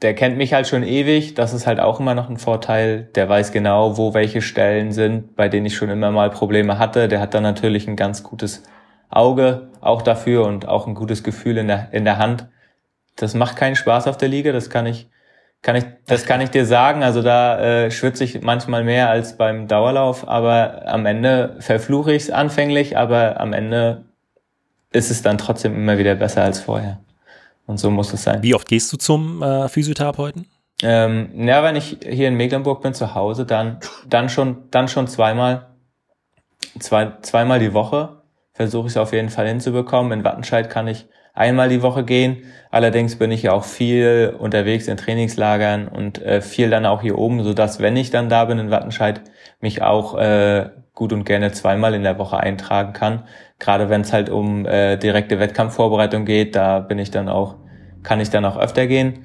[0.01, 1.35] der kennt mich halt schon ewig.
[1.35, 3.03] Das ist halt auch immer noch ein Vorteil.
[3.15, 7.07] Der weiß genau, wo welche Stellen sind, bei denen ich schon immer mal Probleme hatte.
[7.07, 8.63] Der hat dann natürlich ein ganz gutes
[9.09, 12.47] Auge auch dafür und auch ein gutes Gefühl in der, in der Hand.
[13.15, 14.51] Das macht keinen Spaß auf der Liga.
[14.51, 15.09] Das kann ich,
[15.61, 17.01] kann ich, das kann ich dir sagen.
[17.03, 22.23] Also da äh, schwitze ich manchmal mehr als beim Dauerlauf, aber am Ende verfluche ich
[22.23, 24.03] es anfänglich, aber am Ende
[24.91, 26.99] ist es dann trotzdem immer wieder besser als vorher.
[27.67, 28.43] Und so muss es sein.
[28.43, 30.47] Wie oft gehst du zum äh, Physiotherapeuten?
[30.83, 35.07] Ähm, ja, wenn ich hier in Mecklenburg bin zu Hause, dann, dann schon, dann schon
[35.07, 35.67] zweimal,
[36.79, 38.21] zwei, zweimal die Woche
[38.53, 40.11] versuche ich es auf jeden Fall hinzubekommen.
[40.11, 42.43] In Wattenscheid kann ich einmal die Woche gehen.
[42.71, 47.17] Allerdings bin ich ja auch viel unterwegs in Trainingslagern und äh, viel dann auch hier
[47.17, 49.21] oben, so dass wenn ich dann da bin in Wattenscheid,
[49.59, 53.23] mich auch äh, gut und gerne zweimal in der Woche eintragen kann.
[53.59, 57.55] Gerade wenn es halt um äh, direkte Wettkampfvorbereitung geht, da bin ich dann auch,
[58.03, 59.23] kann ich dann auch öfter gehen.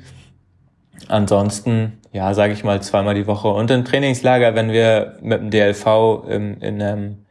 [1.08, 3.48] Ansonsten, ja, sage ich mal zweimal die Woche.
[3.48, 7.26] Und im Trainingslager, wenn wir mit dem DLV im, in einem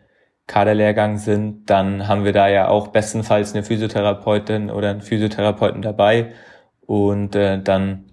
[0.47, 6.33] Kaderlehrgang sind, dann haben wir da ja auch bestenfalls eine Physiotherapeutin oder einen Physiotherapeuten dabei.
[6.85, 8.05] Und äh, dann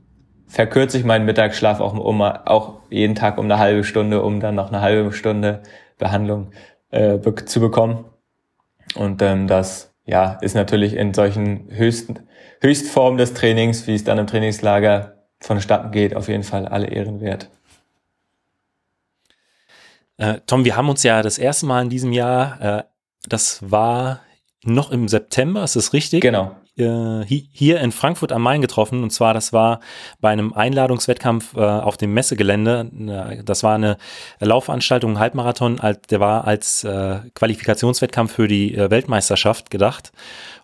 [0.47, 4.55] verkürze ich meinen Mittagsschlaf auch, um, auch jeden Tag um eine halbe Stunde, um dann
[4.55, 5.63] noch eine halbe Stunde
[5.99, 6.51] Behandlung
[6.91, 8.05] äh, zu bekommen.
[8.97, 12.21] Und ähm, das ja, ist natürlich in solchen höchsten,
[12.61, 17.21] Höchstformen des Trainings, wie es dann im Trainingslager vonstatten geht, auf jeden Fall alle Ehren
[17.21, 17.51] wert.
[20.17, 22.83] Äh, Tom, wir haben uns ja das erste Mal in diesem Jahr, äh,
[23.29, 24.21] das war
[24.65, 26.23] noch im September, ist das richtig?
[26.23, 29.03] Genau äh, hier in Frankfurt am Main getroffen.
[29.03, 29.81] Und zwar, das war
[30.21, 32.91] bei einem Einladungswettkampf äh, auf dem Messegelände.
[33.45, 33.97] Das war eine
[34.41, 40.13] Laufveranstaltung, ein Halbmarathon, der war als äh, Qualifikationswettkampf für die äh, Weltmeisterschaft gedacht.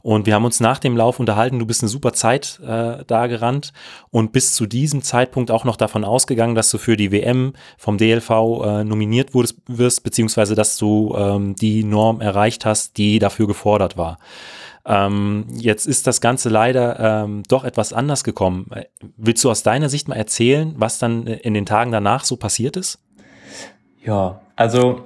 [0.03, 3.27] Und wir haben uns nach dem Lauf unterhalten, du bist eine super Zeit äh, da
[3.29, 3.73] gerannt
[4.11, 7.99] und bis zu diesem Zeitpunkt auch noch davon ausgegangen, dass du für die WM vom
[7.99, 13.47] DLV äh, nominiert wurdest, wirst, beziehungsweise dass du ähm, die Norm erreicht hast, die dafür
[13.47, 14.19] gefordert war.
[14.85, 18.69] Ähm, jetzt ist das Ganze leider ähm, doch etwas anders gekommen.
[19.17, 22.77] Willst du aus deiner Sicht mal erzählen, was dann in den Tagen danach so passiert
[22.77, 22.99] ist?
[24.05, 25.05] Ja, also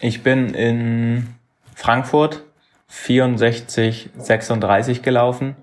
[0.00, 1.28] ich bin in
[1.74, 2.42] Frankfurt
[2.88, 5.54] 64, 36 gelaufen,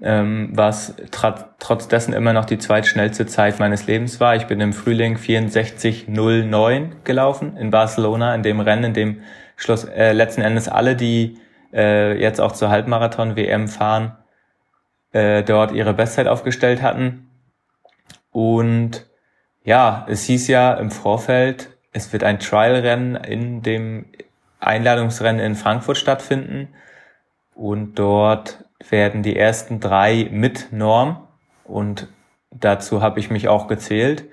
[0.00, 4.36] ähm, was trotz dessen immer noch die zweitschnellste Zeit meines Lebens war.
[4.36, 9.20] Ich bin im Frühling 64,09 gelaufen in Barcelona, in dem Rennen, in dem
[9.56, 11.38] Schluss, äh, letzten Endes alle, die
[11.74, 14.16] äh, jetzt auch zur Halbmarathon-WM fahren,
[15.12, 17.28] äh, dort ihre Bestzeit aufgestellt hatten.
[18.30, 19.06] Und
[19.64, 24.06] ja, es hieß ja im Vorfeld, es wird ein Trial-Rennen in dem
[24.60, 26.68] Einladungsrennen in Frankfurt stattfinden.
[27.54, 31.28] Und dort werden die ersten drei mit Norm.
[31.64, 32.08] Und
[32.50, 34.24] dazu habe ich mich auch gezählt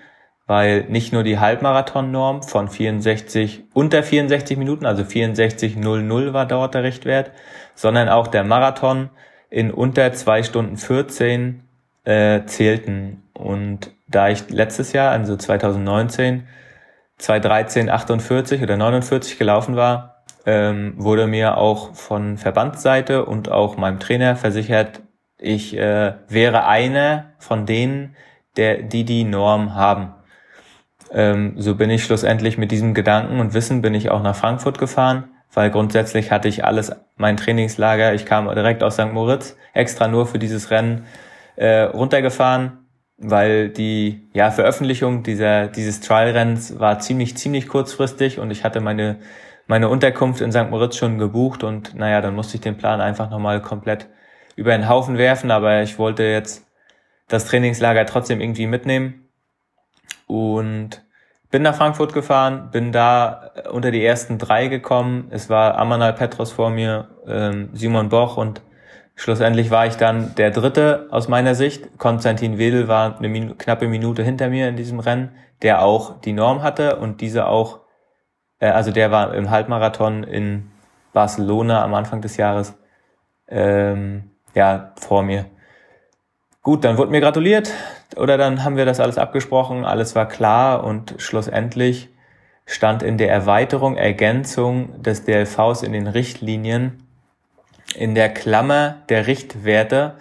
[0.48, 6.84] weil nicht nur die Halbmarathon-Norm von 64 unter 64 Minuten, also 64,00 war dort der
[6.84, 7.32] Richtwert,
[7.76, 9.10] sondern auch der Marathon
[9.50, 11.64] in unter zwei Stunden 14
[12.04, 13.24] äh, zählten.
[13.34, 16.48] Und da ich letztes Jahr, also 2019,
[17.18, 24.00] 213, 48 oder 49 gelaufen war, ähm, wurde mir auch von Verbandsseite und auch meinem
[24.00, 25.02] Trainer versichert,
[25.38, 28.16] ich äh, wäre einer von denen,
[28.58, 30.14] der, die die Norm haben.
[31.14, 34.78] Ähm, so bin ich schlussendlich mit diesem Gedanken und Wissen bin ich auch nach Frankfurt
[34.78, 39.12] gefahren, weil grundsätzlich hatte ich alles, mein Trainingslager, ich kam direkt aus St.
[39.12, 41.06] Moritz, extra nur für dieses Rennen
[41.58, 42.86] äh, runtergefahren,
[43.18, 49.18] weil die ja, Veröffentlichung dieser, dieses Trial-Rennens war ziemlich, ziemlich kurzfristig und ich hatte meine,
[49.68, 50.70] meine Unterkunft in St.
[50.70, 54.08] Moritz schon gebucht und naja, dann musste ich den Plan einfach nochmal komplett
[54.56, 56.68] über den Haufen werfen, aber ich wollte jetzt
[57.28, 59.28] das Trainingslager trotzdem irgendwie mitnehmen
[60.28, 61.04] und
[61.52, 65.28] bin nach Frankfurt gefahren, bin da äh, unter die ersten drei gekommen.
[65.32, 68.62] Es war Amanal Petros vor mir, ähm, Simon Boch und
[69.16, 71.98] schlussendlich war ich dann der Dritte aus meiner Sicht.
[71.98, 76.34] Konstantin Wedel war eine Minu knappe Minute hinter mir in diesem Rennen, der auch die
[76.34, 77.82] Norm hatte und diese auch,
[78.60, 80.72] äh, also der war im Halbmarathon in
[81.12, 82.74] Barcelona am Anfang des Jahres,
[83.50, 85.46] ähm, ja, vor mir.
[86.62, 87.74] Gut, dann wurde mir gratuliert
[88.18, 92.10] oder dann haben wir das alles abgesprochen, alles war klar und schlussendlich
[92.66, 97.04] stand in der Erweiterung, Ergänzung des DLVs in den Richtlinien
[97.96, 100.16] in der Klammer der Richtwerte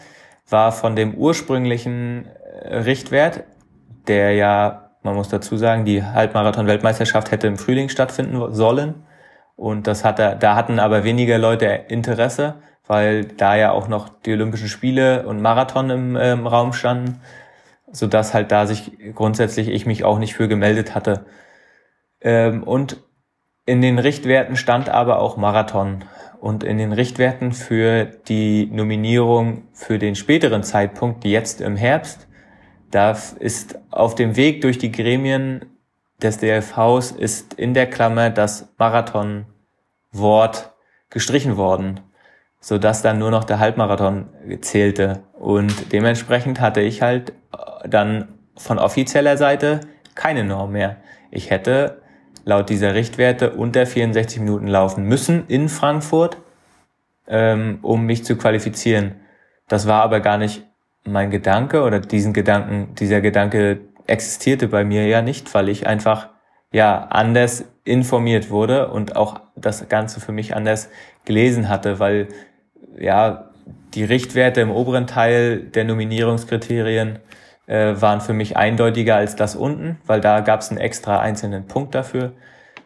[0.49, 2.27] war von dem ursprünglichen
[2.65, 3.45] äh, Richtwert,
[4.09, 9.05] der ja, man muss dazu sagen, die Halbmarathon-Weltmeisterschaft hätte im Frühling stattfinden sollen.
[9.55, 12.57] Und das hatte, da hatten aber weniger Leute Interesse
[12.91, 17.21] weil da ja auch noch die Olympischen Spiele und Marathon im, äh, im Raum standen,
[17.93, 21.27] so dass halt da sich grundsätzlich ich mich auch nicht für gemeldet hatte.
[22.21, 22.99] Ähm, und
[23.67, 26.05] in den Richtwerten stand aber auch Marathon.
[26.41, 32.27] Und in den Richtwerten für die Nominierung für den späteren Zeitpunkt, jetzt im Herbst,
[32.91, 35.67] da ist auf dem Weg durch die Gremien
[36.23, 40.73] des DFVs ist in der Klammer das Marathon-Wort
[41.11, 42.01] gestrichen worden
[42.61, 44.27] so dass dann nur noch der Halbmarathon
[44.61, 45.23] zählte.
[45.39, 49.81] Und dementsprechend hatte ich halt äh, dann von offizieller Seite
[50.15, 50.97] keine Norm mehr.
[51.31, 52.03] Ich hätte
[52.45, 56.37] laut dieser Richtwerte unter 64 Minuten laufen müssen in Frankfurt,
[57.27, 59.17] ähm, um mich zu qualifizieren.
[59.69, 60.67] Das war aber gar nicht
[61.05, 66.29] mein Gedanke oder diesen Gedanken, dieser Gedanke existierte bei mir ja nicht, weil ich einfach
[66.73, 70.91] ja anders informiert wurde und auch das Ganze für mich anders
[71.25, 72.29] gelesen hatte, weil
[72.99, 73.51] ja,
[73.95, 77.19] die Richtwerte im oberen Teil der Nominierungskriterien
[77.67, 81.67] äh, waren für mich eindeutiger als das unten, weil da gab es einen extra einzelnen
[81.67, 82.33] Punkt dafür.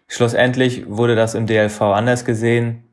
[0.09, 2.85] Schlussendlich wurde das im DLV anders gesehen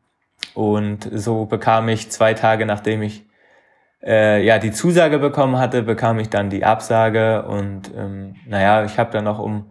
[0.54, 3.26] und so bekam ich zwei Tage nachdem ich
[4.04, 8.98] äh, ja die Zusage bekommen hatte, bekam ich dann die Absage und ähm, naja, ich
[8.98, 9.70] habe dann noch um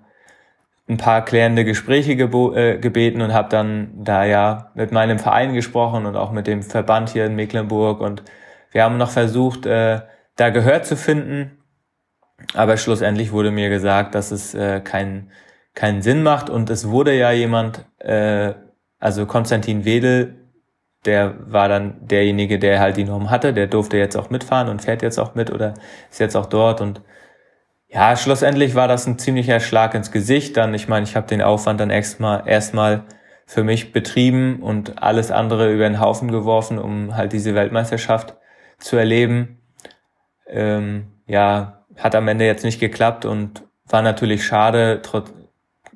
[0.91, 6.05] ein paar klärende Gespräche äh, gebeten und habe dann da ja mit meinem Verein gesprochen
[6.05, 8.01] und auch mit dem Verband hier in Mecklenburg.
[8.01, 8.25] Und
[8.73, 10.01] wir haben noch versucht, äh,
[10.37, 11.59] da Gehör zu finden,
[12.55, 15.31] aber schlussendlich wurde mir gesagt, dass es äh, kein
[15.75, 16.51] keinen Sinn macht.
[16.51, 18.55] Und es wurde ja jemand, äh,
[18.99, 20.37] also Konstantin Wedel,
[21.05, 24.83] der war dann derjenige, der halt die Norm hatte, der durfte jetzt auch mitfahren und
[24.83, 25.75] fährt jetzt auch mit oder
[26.11, 26.81] ist jetzt auch dort.
[26.81, 27.01] Und
[27.93, 30.57] ja, schlussendlich war das ein ziemlicher Schlag ins Gesicht.
[30.57, 33.05] Dann, ich meine, ich habe den Aufwand dann erstmal erstmal
[33.47, 38.37] für mich betrieben und alles andere über den Haufen geworfen, um halt diese Weltmeisterschaft
[38.79, 39.59] zu erleben.
[40.47, 45.01] Ähm, ja, hat am Ende jetzt nicht geklappt und war natürlich schade.
[45.03, 45.33] Trotz,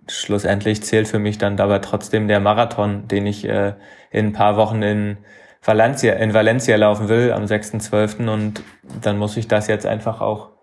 [0.09, 3.75] schlussendlich zählt für mich dann dabei trotzdem der Marathon, den ich äh,
[4.11, 5.19] in ein paar Wochen in
[5.63, 8.29] Valencia, in Valencia laufen will am 6.12.
[8.29, 8.65] und
[9.01, 10.54] dann muss ich das jetzt einfach auch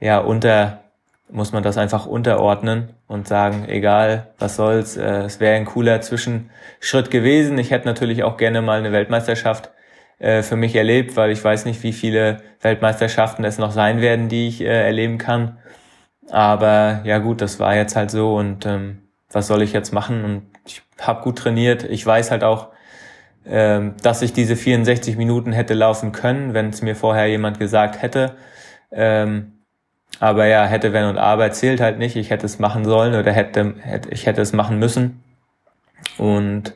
[0.00, 0.80] ja unter
[1.28, 6.00] muss man das einfach unterordnen und sagen, egal, was soll's, äh, es wäre ein cooler
[6.00, 7.58] Zwischenschritt gewesen.
[7.58, 9.70] Ich hätte natürlich auch gerne mal eine Weltmeisterschaft
[10.18, 14.28] äh, für mich erlebt, weil ich weiß nicht, wie viele Weltmeisterschaften es noch sein werden,
[14.28, 15.58] die ich äh, erleben kann.
[16.30, 20.24] Aber ja gut, das war jetzt halt so und ähm, was soll ich jetzt machen?
[20.24, 21.84] Und ich habe gut trainiert.
[21.84, 22.68] Ich weiß halt auch,
[23.44, 28.02] ähm, dass ich diese 64 Minuten hätte laufen können, wenn es mir vorher jemand gesagt
[28.02, 28.36] hätte.
[28.90, 29.55] Ähm,
[30.20, 32.16] aber ja, hätte, wenn und aber zählt halt nicht.
[32.16, 35.22] Ich hätte es machen sollen oder hätte, hätte ich hätte es machen müssen.
[36.18, 36.74] Und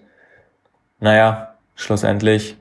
[0.98, 2.56] naja, schlussendlich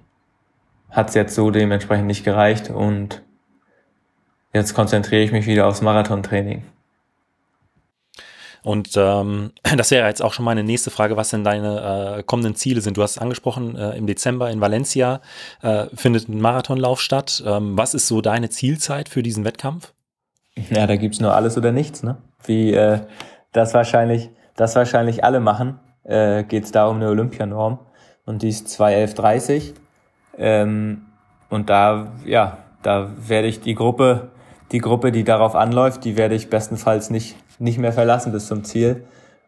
[0.90, 3.22] hat es jetzt so dementsprechend nicht gereicht und
[4.54, 6.64] jetzt konzentriere ich mich wieder aufs Marathontraining.
[8.64, 12.56] Und ähm, das wäre jetzt auch schon meine nächste Frage, was denn deine äh, kommenden
[12.56, 12.98] Ziele sind.
[12.98, 15.22] Du hast es angesprochen, äh, im Dezember in Valencia
[15.62, 17.44] äh, findet ein Marathonlauf statt.
[17.46, 19.94] Ähm, was ist so deine Zielzeit für diesen Wettkampf?
[20.70, 22.18] Ja, da gibt's nur alles oder nichts, ne?
[22.44, 23.00] Wie äh,
[23.52, 27.80] das wahrscheinlich, das wahrscheinlich alle machen, äh, geht da um eine Olympianorm
[28.26, 29.74] und die ist 2.11.30.
[30.38, 31.06] Ähm,
[31.50, 34.30] und da, ja, da werde ich die Gruppe,
[34.72, 38.64] die Gruppe, die darauf anläuft, die werde ich bestenfalls nicht, nicht mehr verlassen bis zum
[38.64, 39.04] Ziel.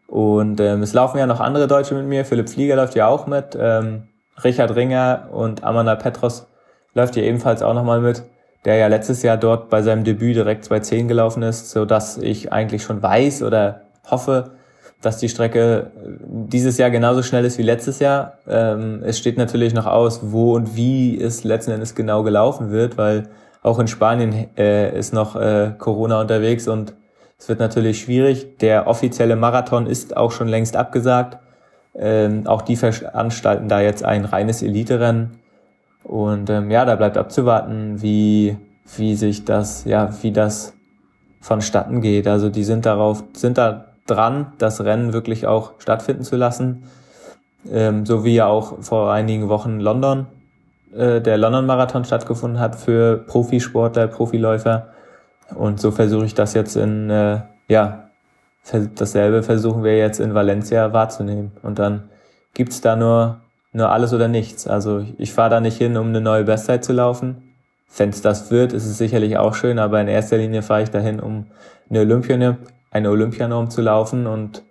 [0.06, 2.24] Und ähm, es laufen ja noch andere Deutsche mit mir.
[2.24, 3.56] Philipp Flieger läuft ja auch mit.
[3.58, 4.08] Ähm,
[4.44, 6.46] Richard Ringer und Amanda Petros
[6.94, 8.22] läuft ja ebenfalls auch nochmal mit
[8.64, 12.52] der ja letztes Jahr dort bei seinem Debüt direkt 2.10 gelaufen ist, so dass ich
[12.52, 14.52] eigentlich schon weiß oder hoffe,
[15.00, 15.90] dass die Strecke
[16.24, 18.38] dieses Jahr genauso schnell ist wie letztes Jahr.
[18.48, 22.96] Ähm, es steht natürlich noch aus, wo und wie es letzten Endes genau gelaufen wird,
[22.96, 23.28] weil
[23.62, 26.94] auch in Spanien äh, ist noch äh, Corona unterwegs und
[27.38, 28.58] es wird natürlich schwierig.
[28.58, 31.38] Der offizielle Marathon ist auch schon längst abgesagt.
[31.94, 35.41] Ähm, auch die veranstalten da jetzt ein reines Elite-Rennen.
[36.04, 38.56] Und ähm, ja, da bleibt abzuwarten, wie,
[38.96, 40.74] wie sich das, ja, wie das
[41.40, 42.26] vonstatten geht.
[42.26, 46.84] Also die sind darauf, sind da dran, das Rennen wirklich auch stattfinden zu lassen.
[47.70, 50.26] Ähm, so wie ja auch vor einigen Wochen London,
[50.94, 54.88] äh, der London-Marathon stattgefunden hat für Profisportler, Profiläufer.
[55.54, 58.08] Und so versuche ich das jetzt in, äh, ja,
[58.94, 61.52] dasselbe versuchen wir jetzt in Valencia wahrzunehmen.
[61.62, 62.08] Und dann
[62.54, 63.40] gibt's da nur
[63.72, 64.66] nur alles oder nichts.
[64.66, 67.54] Also ich fahre da nicht hin, um eine neue Bestzeit zu laufen.
[67.96, 70.90] Wenn es das wird, ist es sicherlich auch schön, aber in erster Linie fahre ich
[70.90, 71.46] dahin, um
[71.90, 72.56] eine, Olympia,
[72.90, 74.62] eine Olympianorm zu laufen und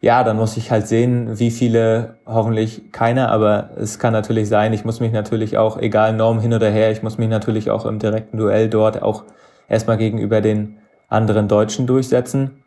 [0.00, 4.72] ja, dann muss ich halt sehen, wie viele, hoffentlich keiner, aber es kann natürlich sein,
[4.72, 7.86] ich muss mich natürlich auch, egal Norm hin oder her, ich muss mich natürlich auch
[7.86, 9.22] im direkten Duell dort auch
[9.68, 12.64] erstmal gegenüber den anderen Deutschen durchsetzen.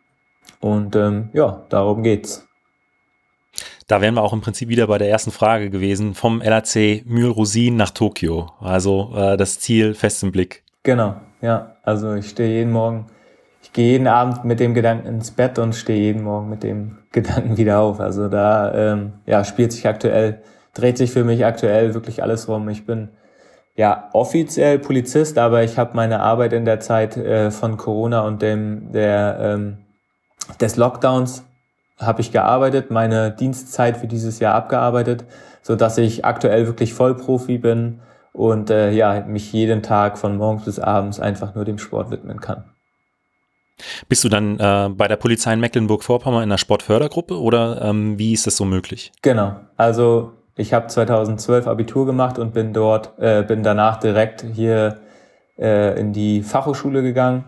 [0.60, 2.46] Und ähm, ja, darum geht's.
[3.88, 7.76] Da wären wir auch im Prinzip wieder bei der ersten Frage gewesen, vom LAC Mühlrosin
[7.76, 8.50] nach Tokio.
[8.60, 10.64] Also äh, das Ziel fest im Blick.
[10.82, 11.76] Genau, ja.
[11.84, 13.06] Also ich stehe jeden Morgen,
[13.62, 16.98] ich gehe jeden Abend mit dem Gedanken ins Bett und stehe jeden Morgen mit dem
[17.12, 18.00] Gedanken wieder auf.
[18.00, 20.42] Also da ähm, ja, spielt sich aktuell,
[20.74, 22.68] dreht sich für mich aktuell wirklich alles rum.
[22.68, 23.10] Ich bin
[23.76, 28.42] ja offiziell Polizist, aber ich habe meine Arbeit in der Zeit äh, von Corona und
[28.42, 29.78] dem der ähm,
[30.60, 31.45] des Lockdowns
[31.98, 35.24] habe ich gearbeitet, meine Dienstzeit für dieses Jahr abgearbeitet,
[35.62, 38.00] so dass ich aktuell wirklich Vollprofi bin
[38.32, 42.40] und äh, ja mich jeden Tag von morgens bis abends einfach nur dem Sport widmen
[42.40, 42.64] kann.
[44.08, 48.32] Bist du dann äh, bei der Polizei in Mecklenburg-Vorpommern in der Sportfördergruppe oder ähm, wie
[48.32, 49.12] ist das so möglich?
[49.22, 55.00] Genau, also ich habe 2012 Abitur gemacht und bin dort, äh, bin danach direkt hier
[55.58, 57.44] äh, in die Fachhochschule gegangen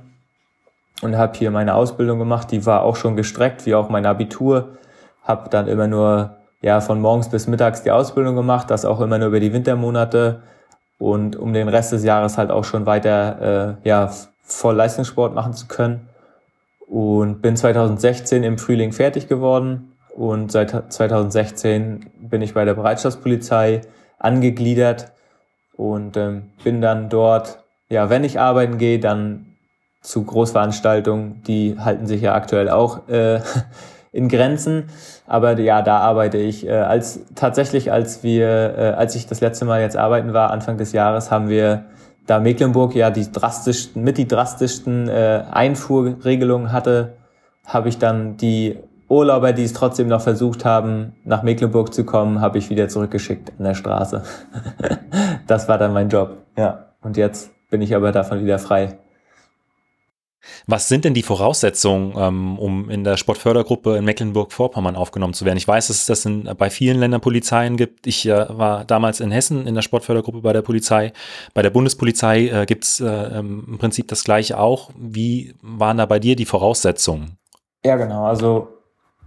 [1.02, 2.50] und habe hier meine Ausbildung gemacht.
[2.50, 4.78] Die war auch schon gestreckt, wie auch mein Abitur.
[5.22, 9.18] Habe dann immer nur ja von morgens bis mittags die Ausbildung gemacht, das auch immer
[9.18, 10.42] nur über die Wintermonate
[10.98, 14.10] und um den Rest des Jahres halt auch schon weiter äh, ja
[14.42, 16.08] voll Leistungssport machen zu können.
[16.88, 23.82] Und bin 2016 im Frühling fertig geworden und seit 2016 bin ich bei der Bereitschaftspolizei
[24.18, 25.12] angegliedert
[25.76, 29.47] und ähm, bin dann dort, ja, wenn ich arbeiten gehe, dann
[30.00, 33.40] zu Großveranstaltungen, die halten sich ja aktuell auch äh,
[34.12, 34.84] in Grenzen.
[35.26, 36.66] Aber ja, da arbeite ich.
[36.66, 40.78] Äh, als tatsächlich, als wir, äh, als ich das letzte Mal jetzt arbeiten war, Anfang
[40.78, 41.84] des Jahres, haben wir
[42.26, 47.14] da Mecklenburg ja die drastischsten, mit die drastischsten äh, Einfuhrregelungen hatte,
[47.66, 48.78] habe ich dann die
[49.08, 53.52] Urlauber, die es trotzdem noch versucht haben, nach Mecklenburg zu kommen, habe ich wieder zurückgeschickt
[53.58, 54.22] an der Straße.
[55.46, 56.36] das war dann mein Job.
[56.56, 56.84] Ja.
[57.00, 58.98] Und jetzt bin ich aber davon wieder frei.
[60.66, 65.58] Was sind denn die Voraussetzungen, ähm, um in der Sportfördergruppe in Mecklenburg-Vorpommern aufgenommen zu werden?
[65.58, 68.06] Ich weiß, dass es das in, bei vielen Ländern Polizeien gibt.
[68.06, 71.12] Ich äh, war damals in Hessen in der Sportfördergruppe bei der Polizei.
[71.54, 74.90] Bei der Bundespolizei äh, gibt es äh, im Prinzip das Gleiche auch.
[74.96, 77.38] Wie waren da bei dir die Voraussetzungen?
[77.84, 78.24] Ja, genau.
[78.26, 78.68] Also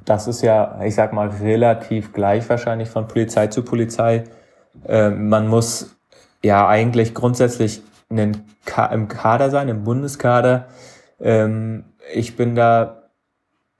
[0.05, 4.23] das ist ja, ich sag mal, relativ gleich wahrscheinlich von Polizei zu Polizei.
[4.87, 5.95] Ähm, man muss
[6.43, 10.67] ja eigentlich grundsätzlich einen Ka im Kader sein, im Bundeskader
[11.21, 13.09] ähm, ich bin da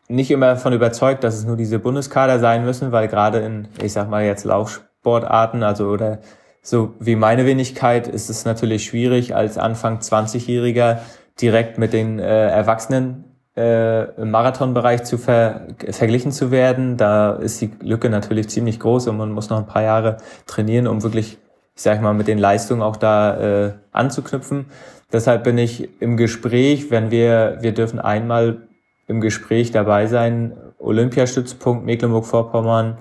[0.08, 3.94] nicht immer davon überzeugt, dass es nur diese Bundeskader sein müssen, weil gerade in, ich
[3.94, 6.20] sag mal jetzt Laufsportarten, also oder
[6.62, 11.00] so wie meine Wenigkeit, ist es natürlich schwierig, als Anfang 20-Jähriger
[11.42, 13.24] direkt mit den äh, Erwachsenen
[13.56, 16.98] äh, im Marathonbereich zu ver verglichen zu werden.
[16.98, 20.88] Da ist die Lücke natürlich ziemlich groß und man muss noch ein paar Jahre trainieren,
[20.88, 21.38] um wirklich,
[21.76, 24.68] ich sag mal, mit den Leistungen auch da äh, anzuknüpfen.
[25.12, 28.68] Deshalb bin ich im Gespräch, wenn wir, wir dürfen einmal
[29.07, 32.99] im Gespräch dabei sein, Olympiastützpunkt Mecklenburg-Vorpommern,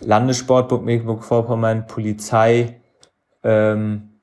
[0.00, 2.80] Landessportbund Mecklenburg-Vorpommern, Polizei,
[3.42, 4.20] ähm,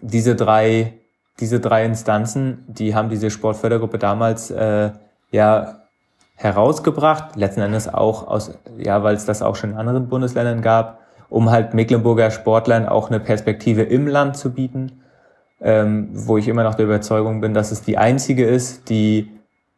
[0.00, 0.94] diese drei,
[1.40, 4.90] diese drei Instanzen, die haben diese Sportfördergruppe damals äh,
[5.30, 5.82] ja
[6.36, 11.00] herausgebracht, letzten Endes auch aus, ja, weil es das auch schon in anderen Bundesländern gab,
[11.28, 15.00] um halt Mecklenburger Sportlern auch eine Perspektive im Land zu bieten
[15.60, 19.30] ähm, wo ich immer noch der Überzeugung bin, dass es die einzige ist, die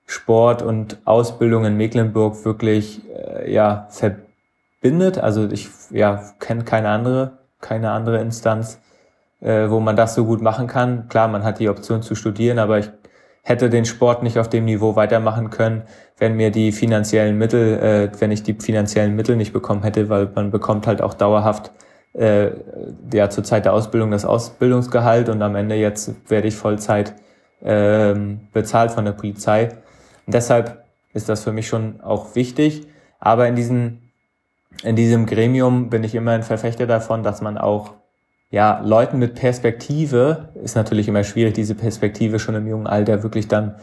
[0.06, 5.18] Sport und Ausbildung in Mecklenburg wirklich äh, ja verbindet.
[5.18, 8.80] Also ich ja kenne keine andere, keine andere Instanz,
[9.40, 11.08] äh, wo man das so gut machen kann.
[11.08, 12.90] Klar, man hat die Option zu studieren, aber ich
[13.42, 15.82] hätte den Sport nicht auf dem Niveau weitermachen können,
[16.18, 20.30] wenn mir die finanziellen Mittel, äh, wenn ich die finanziellen Mittel nicht bekommen hätte, weil
[20.34, 21.72] man bekommt halt auch dauerhaft
[22.14, 22.50] äh,
[23.12, 27.14] ja zur Zeit der Ausbildung das Ausbildungsgehalt und am Ende jetzt werde ich Vollzeit
[27.62, 29.68] ähm, bezahlt von der Polizei.
[30.26, 30.84] Und deshalb
[31.14, 32.86] ist das für mich schon auch wichtig.
[33.18, 33.98] Aber in diesem,
[34.82, 37.94] in diesem Gremium bin ich immer ein Verfechter davon, dass man auch
[38.50, 43.48] ja, Leuten mit Perspektive, ist natürlich immer schwierig, diese Perspektive schon im jungen Alter wirklich
[43.48, 43.76] dann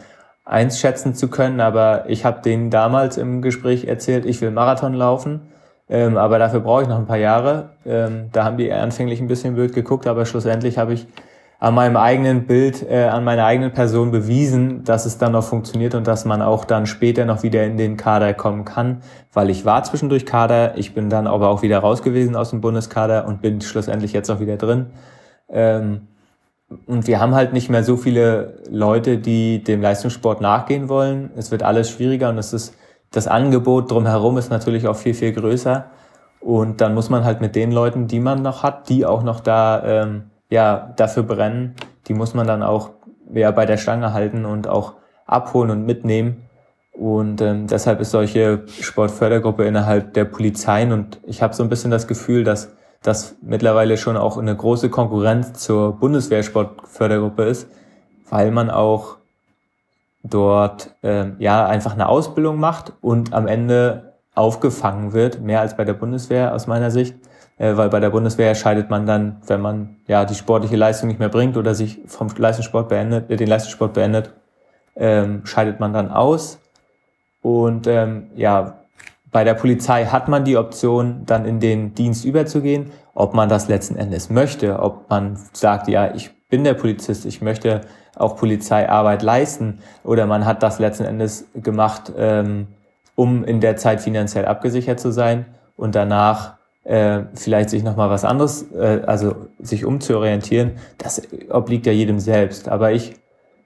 [0.44, 5.50] einschätzen zu können, aber ich habe denen damals im Gespräch erzählt, ich will Marathon laufen
[5.90, 7.70] ähm, aber dafür brauche ich noch ein paar Jahre.
[7.84, 11.06] Ähm, da haben die anfänglich ein bisschen blöd geguckt, aber schlussendlich habe ich
[11.58, 15.94] an meinem eigenen Bild, äh, an meiner eigenen Person bewiesen, dass es dann noch funktioniert
[15.94, 19.64] und dass man auch dann später noch wieder in den Kader kommen kann, weil ich
[19.64, 23.42] war zwischendurch Kader, ich bin dann aber auch wieder raus gewesen aus dem Bundeskader und
[23.42, 24.86] bin schlussendlich jetzt auch wieder drin.
[25.50, 26.06] Ähm,
[26.86, 31.30] und wir haben halt nicht mehr so viele Leute, die dem Leistungssport nachgehen wollen.
[31.36, 32.74] Es wird alles schwieriger und es ist
[33.12, 35.86] das Angebot drumherum ist natürlich auch viel, viel größer.
[36.40, 39.40] Und dann muss man halt mit den Leuten, die man noch hat, die auch noch
[39.40, 41.74] da ähm, ja dafür brennen,
[42.08, 42.90] die muss man dann auch
[43.32, 44.94] ja, bei der Stange halten und auch
[45.26, 46.48] abholen und mitnehmen.
[46.92, 51.90] Und ähm, deshalb ist solche Sportfördergruppe innerhalb der Polizeien und ich habe so ein bisschen
[51.90, 57.68] das Gefühl, dass das mittlerweile schon auch eine große Konkurrenz zur Bundeswehr-Sportfördergruppe ist,
[58.28, 59.16] weil man auch
[60.22, 65.84] dort äh, ja einfach eine Ausbildung macht und am Ende aufgefangen wird, mehr als bei
[65.84, 67.14] der Bundeswehr aus meiner Sicht,
[67.58, 71.18] äh, weil bei der Bundeswehr scheidet man dann, wenn man ja die sportliche Leistung nicht
[71.18, 74.32] mehr bringt oder sich vom Leistungssport beendet, äh, den Leistungssport beendet,
[74.96, 76.58] ähm, scheidet man dann aus.
[77.42, 78.80] Und ähm, ja,
[79.32, 83.68] bei der Polizei hat man die Option, dann in den Dienst überzugehen, ob man das
[83.68, 87.82] letzten Endes möchte, ob man sagt, ja, ich bin der Polizist, ich möchte
[88.16, 92.66] auch Polizeiarbeit leisten oder man hat das letzten Endes gemacht, ähm,
[93.14, 95.46] um in der Zeit finanziell abgesichert zu sein
[95.76, 101.92] und danach äh, vielleicht sich nochmal was anderes, äh, also sich umzuorientieren, das obliegt ja
[101.92, 102.68] jedem selbst.
[102.68, 103.14] Aber ich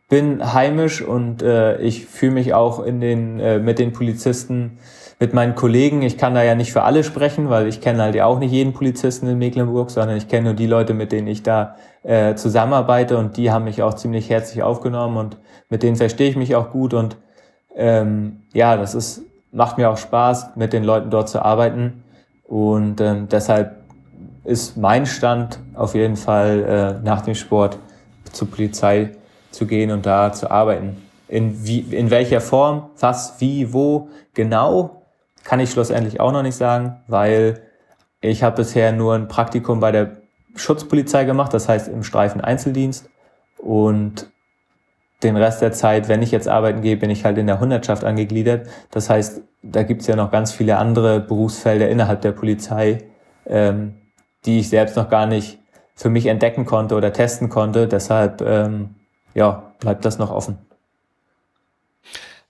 [0.08, 4.78] bin heimisch und äh, ich fühle mich auch in den, äh, mit den Polizisten
[5.24, 8.14] mit meinen Kollegen, ich kann da ja nicht für alle sprechen, weil ich kenne halt
[8.14, 11.28] ja auch nicht jeden Polizisten in Mecklenburg, sondern ich kenne nur die Leute, mit denen
[11.28, 15.38] ich da äh, zusammenarbeite und die haben mich auch ziemlich herzlich aufgenommen und
[15.70, 17.16] mit denen verstehe ich mich auch gut und
[17.74, 22.04] ähm, ja, das ist macht mir auch Spaß, mit den Leuten dort zu arbeiten
[22.46, 23.76] und ähm, deshalb
[24.44, 27.78] ist mein Stand auf jeden Fall äh, nach dem Sport
[28.30, 29.12] zur Polizei
[29.52, 30.98] zu gehen und da zu arbeiten.
[31.28, 35.03] In, wie, in welcher Form, was, wie, wo genau,
[35.44, 37.62] kann ich schlussendlich auch noch nicht sagen, weil
[38.20, 40.16] ich habe bisher nur ein Praktikum bei der
[40.56, 43.10] Schutzpolizei gemacht, das heißt im Streifen Einzeldienst.
[43.58, 44.30] Und
[45.22, 48.04] den Rest der Zeit, wenn ich jetzt arbeiten gehe, bin ich halt in der Hundertschaft
[48.04, 48.68] angegliedert.
[48.90, 52.98] Das heißt, da gibt's ja noch ganz viele andere Berufsfelder innerhalb der Polizei,
[53.46, 53.94] ähm,
[54.44, 55.58] die ich selbst noch gar nicht
[55.94, 57.88] für mich entdecken konnte oder testen konnte.
[57.88, 58.96] Deshalb ähm,
[59.34, 60.58] ja, bleibt das noch offen.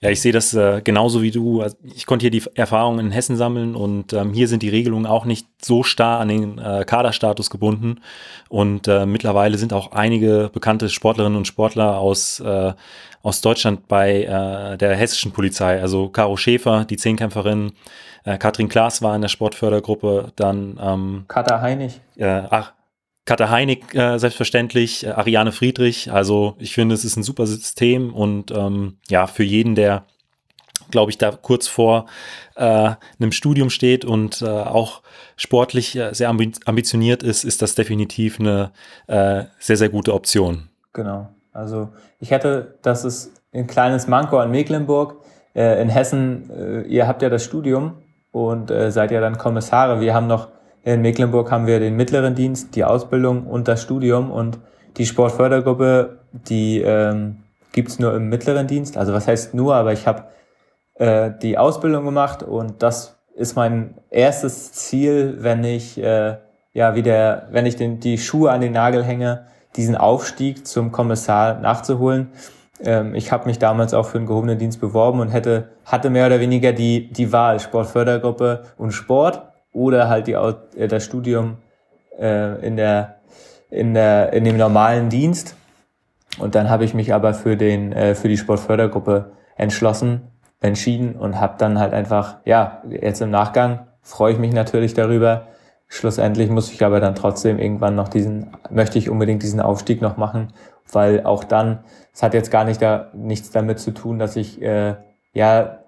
[0.05, 1.63] Ja, ich sehe das äh, genauso wie du.
[1.63, 5.07] Also ich konnte hier die Erfahrungen in Hessen sammeln und ähm, hier sind die Regelungen
[5.07, 8.03] auch nicht so starr an den äh, Kaderstatus gebunden.
[8.51, 12.75] Und äh, mittlerweile sind auch einige bekannte Sportlerinnen und Sportler aus, äh,
[13.23, 15.81] aus Deutschland bei äh, der hessischen Polizei.
[15.81, 17.73] Also Caro Schäfer, die Zehnkämpferin,
[18.25, 21.99] äh, Katrin Klaas war in der Sportfördergruppe, dann ähm, Katha Heinig.
[22.17, 22.75] Äh, ach,
[23.25, 26.12] Katha Heinig äh, selbstverständlich, äh, Ariane Friedrich.
[26.12, 30.05] Also ich finde, es ist ein super System und ähm, ja, für jeden, der,
[30.91, 32.07] glaube ich, da kurz vor
[32.57, 35.03] äh, einem Studium steht und äh, auch
[35.37, 38.72] sportlich äh, sehr ambitioniert ist, ist das definitiv eine
[39.07, 40.68] äh, sehr, sehr gute Option.
[40.93, 41.31] Genau.
[41.53, 41.89] Also
[42.20, 45.16] ich hätte, das ist ein kleines Manko an Mecklenburg.
[45.55, 47.95] Äh, in Hessen, äh, ihr habt ja das Studium
[48.33, 50.01] und seid ja dann Kommissare.
[50.01, 50.49] Wir haben noch
[50.85, 54.59] in Mecklenburg haben wir den mittleren Dienst, die Ausbildung und das Studium und
[54.97, 57.39] die Sportfördergruppe, die ähm,
[57.72, 58.97] gibt's nur im mittleren Dienst.
[58.97, 60.24] Also was heißt nur, aber ich habe
[60.95, 66.37] äh, die Ausbildung gemacht und das ist mein erstes Ziel, wenn ich äh,
[66.72, 71.59] ja wieder, wenn ich den, die Schuhe an den Nagel hänge, diesen Aufstieg zum Kommissar
[71.61, 72.30] nachzuholen.
[72.80, 76.26] Ähm, ich habe mich damals auch für einen gehobenen Dienst beworben und hätte hatte mehr
[76.26, 79.43] oder weniger die die Wahl Sportfördergruppe und Sport
[79.75, 81.59] oder halt die, äh, das Studium
[82.18, 83.16] äh, in, der,
[83.70, 85.57] in, der, in dem normalen Dienst.
[86.39, 90.22] Und dann habe ich mich aber für, den, äh, für die Sportfördergruppe entschlossen,
[90.61, 95.49] entschieden und habe dann halt einfach, ja, jetzt im Nachgang freue ich mich natürlich darüber.
[95.87, 100.16] Schlussendlich muss ich aber dann trotzdem irgendwann noch diesen, möchte ich unbedingt diesen Aufstieg noch
[100.16, 100.53] machen,
[100.91, 101.81] weil auch dann,
[102.12, 104.95] es hat jetzt gar nicht da nichts damit zu tun, dass ich äh,
[105.35, 105.84] ja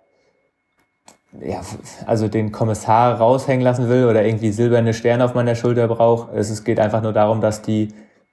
[1.44, 1.60] ja,
[2.06, 6.32] also den Kommissar raushängen lassen will oder irgendwie silberne Sterne auf meiner Schulter braucht.
[6.34, 7.88] Es, geht einfach nur darum, dass die,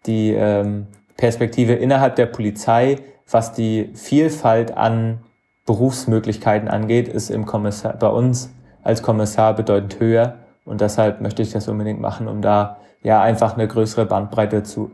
[0.05, 0.87] die ähm,
[1.17, 2.97] Perspektive innerhalb der Polizei,
[3.29, 5.19] was die Vielfalt an
[5.65, 8.49] Berufsmöglichkeiten angeht, ist im Kommissar, bei uns
[8.83, 10.35] als Kommissar bedeutend höher.
[10.65, 14.91] Und deshalb möchte ich das unbedingt machen, um da ja einfach eine größere Bandbreite zu,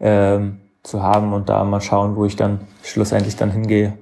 [0.00, 3.98] ähm, zu haben und da mal schauen, wo ich dann schlussendlich dann hingehe.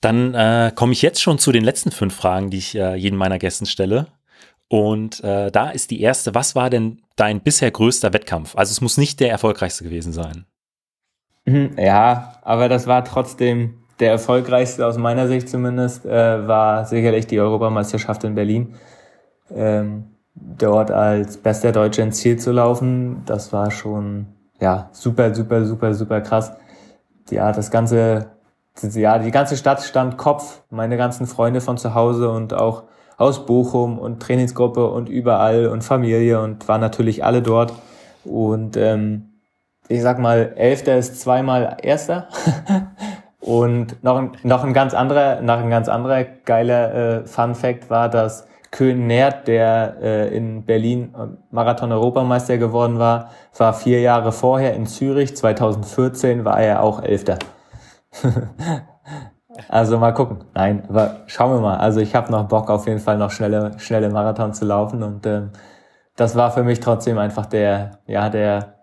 [0.00, 3.18] Dann äh, komme ich jetzt schon zu den letzten fünf Fragen, die ich äh, jedem
[3.18, 4.06] meiner Gästen stelle.
[4.68, 8.56] Und äh, da ist die erste, was war denn dein bisher größter Wettkampf?
[8.56, 10.46] Also es muss nicht der erfolgreichste gewesen sein.
[11.44, 17.26] Mhm, ja, aber das war trotzdem der erfolgreichste aus meiner Sicht zumindest, äh, war sicherlich
[17.26, 18.74] die Europameisterschaft in Berlin.
[19.52, 24.26] Ähm, dort als bester Deutscher ins Ziel zu laufen, das war schon
[24.60, 26.52] ja super, super, super, super krass.
[27.30, 28.30] Ja, das ganze
[28.82, 32.84] ja, die ganze Stadt stand Kopf, meine ganzen Freunde von zu Hause und auch
[33.16, 37.74] aus Bochum und Trainingsgruppe und überall und Familie und waren natürlich alle dort.
[38.24, 39.30] Und ähm,
[39.88, 42.28] ich sag mal, Elfter ist zweimal Erster.
[43.40, 47.90] und noch ein, noch ein ganz anderer, noch ein ganz anderer geiler äh, Fun Fact
[47.90, 51.14] war, dass Köhn Nert, der äh, in Berlin
[51.50, 57.38] Marathon-Europameister geworden war, war vier Jahre vorher in Zürich, 2014 war er auch Elfter.
[59.68, 60.44] also mal gucken.
[60.54, 61.76] Nein, aber schauen wir mal.
[61.76, 65.26] Also ich habe noch Bock auf jeden Fall noch schnelle, schnelle Marathon zu laufen und
[65.26, 65.50] ähm,
[66.16, 68.74] das war für mich trotzdem einfach der, ja, der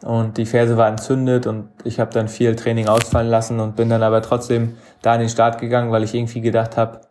[0.02, 3.90] und die Ferse war entzündet und ich habe dann viel Training ausfallen lassen und bin
[3.90, 7.02] dann aber trotzdem da in den Start gegangen, weil ich irgendwie gedacht habe,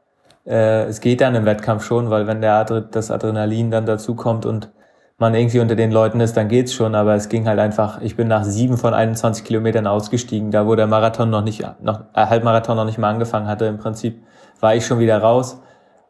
[0.45, 4.15] äh, es geht dann im Wettkampf schon, weil wenn der Adre das Adrenalin dann dazu
[4.15, 4.71] kommt und
[5.19, 6.95] man irgendwie unter den Leuten ist, dann geht's schon.
[6.95, 10.75] Aber es ging halt einfach, ich bin nach sieben von 21 Kilometern ausgestiegen, da wo
[10.75, 13.65] der Marathon noch nicht, noch, äh, Halbmarathon noch nicht mal angefangen hatte.
[13.65, 14.23] Im Prinzip
[14.59, 15.61] war ich schon wieder raus.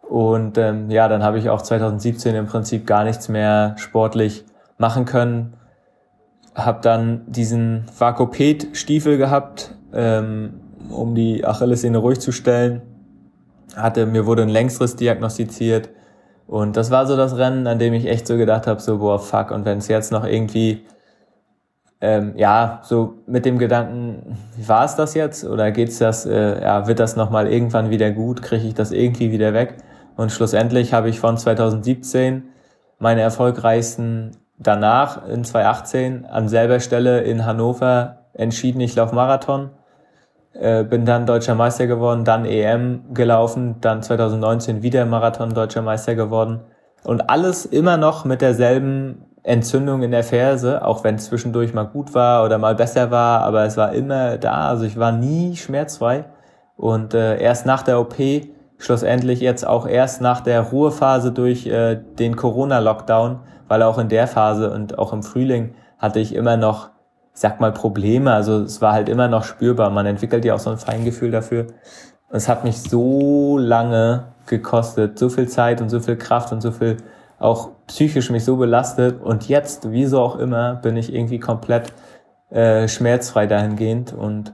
[0.01, 4.45] Und ähm, ja, dann habe ich auch 2017 im Prinzip gar nichts mehr sportlich
[4.77, 5.53] machen können.
[6.55, 12.81] Hab dann diesen Vakoped-Stiefel gehabt, ähm, um die Achillessehne ruhig zu stellen.
[13.75, 15.89] Hatte, mir wurde ein Längsriss diagnostiziert
[16.49, 19.19] und das war so das Rennen, an dem ich echt so gedacht habe, so, boah,
[19.19, 20.83] fuck, und wenn es jetzt noch irgendwie,
[22.01, 26.87] ähm, ja, so mit dem Gedanken, war es das jetzt oder geht's das, äh, ja,
[26.87, 29.77] wird das nochmal irgendwann wieder gut, kriege ich das irgendwie wieder weg?
[30.15, 32.43] Und schlussendlich habe ich von 2017
[32.99, 39.71] meine erfolgreichsten danach in 2018 an selber Stelle in Hannover entschieden, ich laufe Marathon
[40.53, 46.15] äh, bin dann deutscher Meister geworden, dann EM gelaufen, dann 2019 wieder Marathon deutscher Meister
[46.15, 46.61] geworden.
[47.03, 52.13] Und alles immer noch mit derselben Entzündung in der Ferse, auch wenn zwischendurch mal gut
[52.13, 54.69] war oder mal besser war, aber es war immer da.
[54.69, 56.25] Also ich war nie schmerzfrei.
[56.75, 58.15] Und äh, erst nach der OP,
[58.77, 64.27] schlussendlich jetzt auch erst nach der Ruhephase durch äh, den Corona-Lockdown, weil auch in der
[64.27, 66.89] Phase und auch im Frühling hatte ich immer noch
[67.39, 68.33] sag mal, Probleme.
[68.33, 69.89] Also es war halt immer noch spürbar.
[69.89, 71.67] Man entwickelt ja auch so ein Feingefühl dafür.
[72.29, 76.71] Es hat mich so lange gekostet, so viel Zeit und so viel Kraft und so
[76.71, 76.97] viel
[77.39, 79.21] auch psychisch mich so belastet.
[79.21, 81.93] Und jetzt, wieso auch immer, bin ich irgendwie komplett
[82.49, 84.13] äh, schmerzfrei dahingehend.
[84.13, 84.53] Und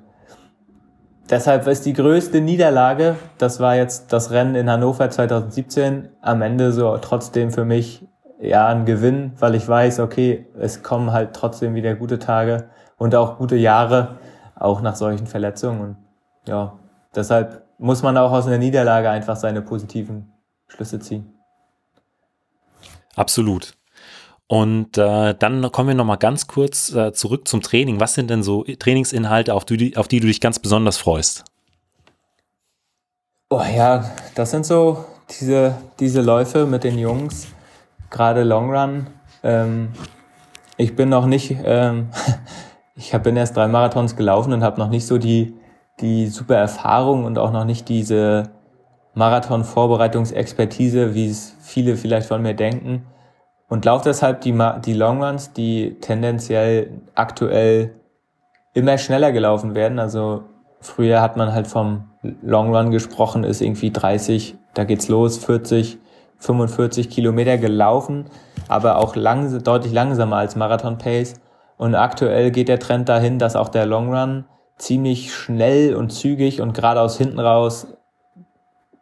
[1.30, 6.72] deshalb ist die größte Niederlage, das war jetzt das Rennen in Hannover 2017, am Ende
[6.72, 8.08] so trotzdem für mich
[8.40, 13.16] ja ein Gewinn, weil ich weiß, okay, es kommen halt trotzdem wieder gute Tage und
[13.16, 14.20] auch gute Jahre,
[14.56, 15.82] auch nach solchen Verletzungen.
[15.82, 15.98] Und
[16.48, 16.78] ja,
[17.16, 20.32] deshalb muss man auch aus einer Niederlage einfach seine positiven
[20.68, 21.35] Schlüsse ziehen.
[23.16, 23.74] Absolut.
[24.48, 28.00] Und äh, dann kommen wir nochmal ganz kurz äh, zurück zum Training.
[28.00, 31.46] Was sind denn so Trainingsinhalte, auf die, auf die du dich ganz besonders freust?
[33.50, 35.06] Oh ja, das sind so
[35.40, 37.48] diese, diese Läufe mit den Jungs,
[38.12, 39.08] gerade Long Run.
[39.44, 39.94] Ähm,
[40.78, 42.10] ich bin noch nicht ähm,
[42.96, 45.54] ich bin erst drei Marathons gelaufen und habe noch nicht so die,
[46.00, 48.52] die super Erfahrung und auch noch nicht diese
[49.16, 53.06] Marathon-Vorbereitungsexpertise, wie es viele vielleicht von mir denken.
[53.68, 57.96] Und laufe deshalb die, die Longruns, die tendenziell aktuell
[58.74, 60.00] immer schneller gelaufen werden.
[60.00, 60.44] Also
[60.80, 62.06] früher hat man halt vom
[62.42, 65.98] Longrun gesprochen, ist irgendwie 30, da geht's los, 40,
[66.38, 68.26] 45 Kilometer gelaufen,
[68.70, 71.42] aber auch lang, deutlich langsamer als Marathon-Pace.
[71.78, 74.46] Und aktuell geht der Trend dahin, dass auch der Long Run
[74.78, 77.88] ziemlich schnell und zügig und gerade aus hinten raus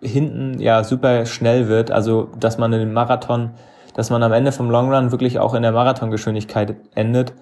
[0.03, 1.91] hinten ja super schnell wird.
[1.91, 3.51] Also dass man in dem Marathon,
[3.95, 7.33] dass man am Ende vom Long Run wirklich auch in der Marathongeschwindigkeit endet.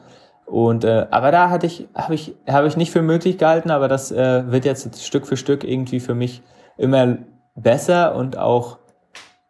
[0.46, 3.88] Und äh, aber da hatte ich habe ich habe ich nicht für möglich gehalten, aber
[3.88, 6.42] das äh, wird jetzt Stück für Stück irgendwie für mich
[6.78, 7.18] immer
[7.56, 8.78] besser und auch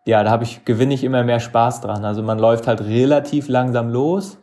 [0.05, 2.05] ja, da habe ich gewinne ich immer mehr Spaß dran.
[2.05, 4.37] Also man läuft halt relativ langsam los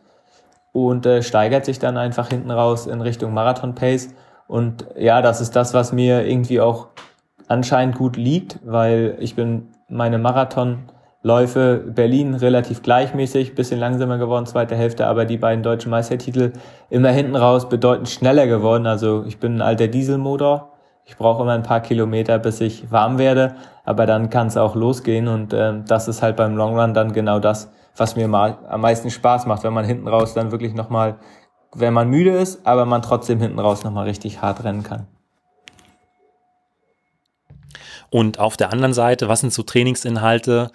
[0.71, 4.09] und äh, steigert sich dann einfach hinten raus in Richtung Marathon Pace.
[4.47, 6.87] Und ja, das ist das, was mir irgendwie auch
[7.49, 14.75] anscheinend gut liegt, weil ich bin meine Marathonläufe Berlin relativ gleichmäßig, bisschen langsamer geworden, zweite
[14.75, 16.53] Hälfte, aber die beiden deutschen Meistertitel
[16.89, 18.85] immer hinten raus bedeutend schneller geworden.
[18.85, 20.71] Also ich bin ein alter Dieselmotor.
[21.05, 24.75] Ich brauche immer ein paar Kilometer, bis ich warm werde, aber dann kann es auch
[24.75, 28.59] losgehen und äh, das ist halt beim Long Run dann genau das, was mir mal
[28.69, 31.15] am meisten Spaß macht, wenn man hinten raus dann wirklich nochmal,
[31.73, 35.07] wenn man müde ist, aber man trotzdem hinten raus nochmal richtig hart rennen kann.
[38.09, 40.71] Und auf der anderen Seite, was sind so Trainingsinhalte,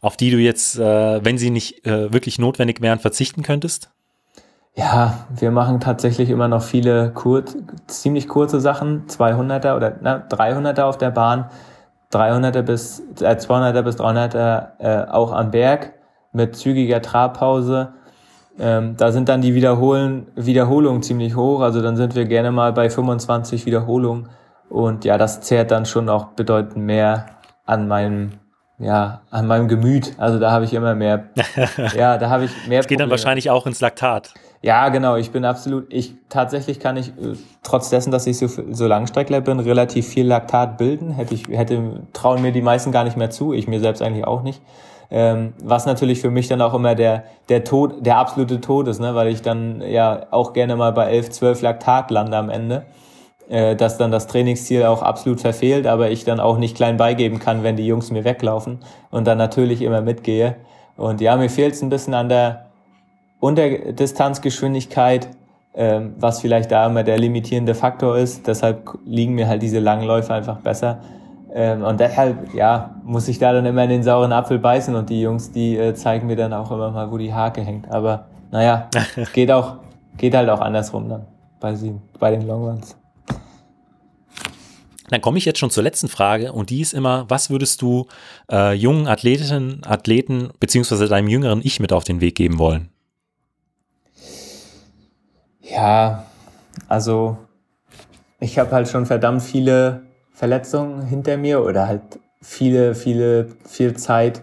[0.00, 3.90] auf die du jetzt, äh, wenn sie nicht äh, wirklich notwendig wären, verzichten könntest?
[4.76, 7.56] Ja, wir machen tatsächlich immer noch viele kurz,
[7.86, 11.46] ziemlich kurze Sachen, 200er oder na, 300er auf der Bahn,
[12.12, 15.94] 300er bis äh, 200er bis 300er äh, auch am Berg
[16.32, 17.92] mit zügiger Trabpause.
[18.58, 21.60] Ähm, da sind dann die Wiederholen, Wiederholungen ziemlich hoch.
[21.60, 24.28] Also dann sind wir gerne mal bei 25 Wiederholungen.
[24.68, 27.26] Und ja, das zehrt dann schon auch bedeutend mehr
[27.64, 28.32] an meinem
[28.78, 30.14] ja, an meinem Gemüt.
[30.18, 31.24] Also da habe ich immer mehr,
[31.96, 32.80] ja, da habe ich mehr.
[32.80, 34.34] Es geht dann wahrscheinlich auch ins Laktat.
[34.62, 35.16] Ja, genau.
[35.16, 39.40] Ich bin absolut, ich, tatsächlich kann ich, äh, trotz dessen, dass ich so, so Langstreckler
[39.42, 41.12] bin, relativ viel Laktat bilden.
[41.12, 43.52] Hätte ich, hätte, trauen mir die meisten gar nicht mehr zu.
[43.52, 44.60] Ich mir selbst eigentlich auch nicht.
[45.10, 49.00] Ähm, was natürlich für mich dann auch immer der, der Tod, der absolute Tod ist,
[49.00, 52.86] ne, weil ich dann ja auch gerne mal bei 11, 12 Laktat lande am Ende
[53.48, 57.38] äh, dass dann das Trainingsziel auch absolut verfehlt, aber ich dann auch nicht klein beigeben
[57.38, 58.78] kann, wenn die Jungs mir weglaufen
[59.10, 60.56] und dann natürlich immer mitgehe.
[60.96, 62.66] Und ja, mir fehlt es ein bisschen an der
[63.40, 65.28] Unterdistanzgeschwindigkeit,
[65.74, 68.46] ähm, was vielleicht da immer der limitierende Faktor ist.
[68.46, 71.00] Deshalb liegen mir halt diese langen Läufe einfach besser.
[71.52, 75.10] Ähm, und deshalb, ja, muss ich da dann immer in den sauren Apfel beißen und
[75.10, 77.90] die Jungs, die äh, zeigen mir dann auch immer mal, wo die Hake hängt.
[77.92, 78.88] Aber naja,
[79.34, 79.76] geht auch,
[80.16, 81.26] geht halt auch andersrum dann
[81.60, 82.96] bei, sie, bei den Longruns.
[85.10, 88.06] Dann komme ich jetzt schon zur letzten Frage und die ist immer, was würdest du
[88.50, 92.88] äh, jungen Athletinnen, Athleten beziehungsweise deinem jüngeren Ich mit auf den Weg geben wollen?
[95.60, 96.24] Ja,
[96.88, 97.38] also
[98.40, 100.02] ich habe halt schon verdammt viele
[100.32, 102.02] Verletzungen hinter mir oder halt
[102.42, 104.42] viele, viele, viel Zeit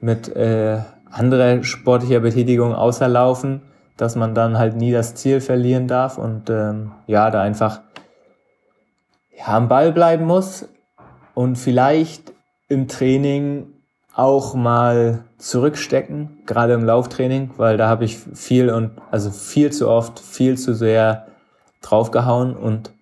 [0.00, 0.78] mit äh,
[1.10, 3.62] anderer sportlicher Betätigung außer Laufen,
[3.96, 7.80] dass man dann halt nie das Ziel verlieren darf und ähm, ja, da einfach
[9.38, 10.68] ja, am Ball bleiben muss
[11.34, 12.32] und vielleicht
[12.68, 13.66] im Training
[14.14, 19.88] auch mal zurückstecken, gerade im Lauftraining, weil da habe ich viel und also viel zu
[19.88, 21.28] oft, viel zu sehr
[21.82, 22.92] draufgehauen und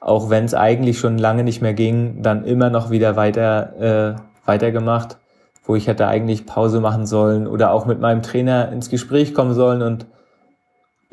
[0.00, 4.20] auch wenn es eigentlich schon lange nicht mehr ging, dann immer noch wieder weiter äh,
[4.44, 5.18] weitergemacht,
[5.64, 9.54] wo ich hätte eigentlich Pause machen sollen oder auch mit meinem Trainer ins Gespräch kommen
[9.54, 10.06] sollen und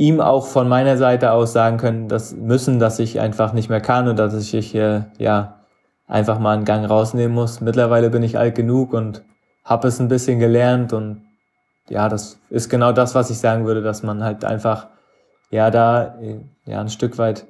[0.02, 3.82] ihm auch von meiner Seite aus sagen können, dass müssen, dass ich einfach nicht mehr
[3.82, 5.60] kann und dass ich hier ja
[6.08, 7.62] einfach mal einen Gang rausnehmen muss.
[7.62, 9.22] Mittlerweile bin ich alt genug und
[9.64, 11.22] habe es ein bisschen gelernt und
[11.88, 14.88] ja, das ist genau das, was ich sagen würde, dass man halt einfach
[15.52, 16.16] ja da
[16.66, 17.45] ja ein Stück weit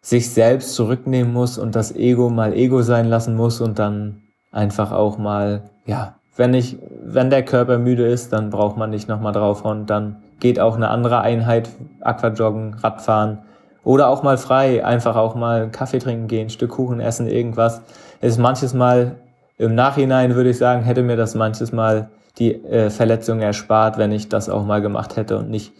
[0.00, 4.22] sich selbst zurücknehmen muss und das Ego mal Ego sein lassen muss und dann
[4.52, 9.08] einfach auch mal ja, wenn ich wenn der Körper müde ist, dann braucht man nicht
[9.08, 11.70] nochmal draufhauen, dann geht auch eine andere Einheit,
[12.00, 13.38] Aquajoggen, Radfahren
[13.84, 17.82] oder auch mal frei, einfach auch mal Kaffee trinken gehen, Stück Kuchen essen, irgendwas.
[18.20, 19.16] Es ist manches Mal
[19.58, 24.12] im Nachhinein würde ich sagen, hätte mir das manches Mal die äh, Verletzung erspart, wenn
[24.12, 25.72] ich das auch mal gemacht hätte und nicht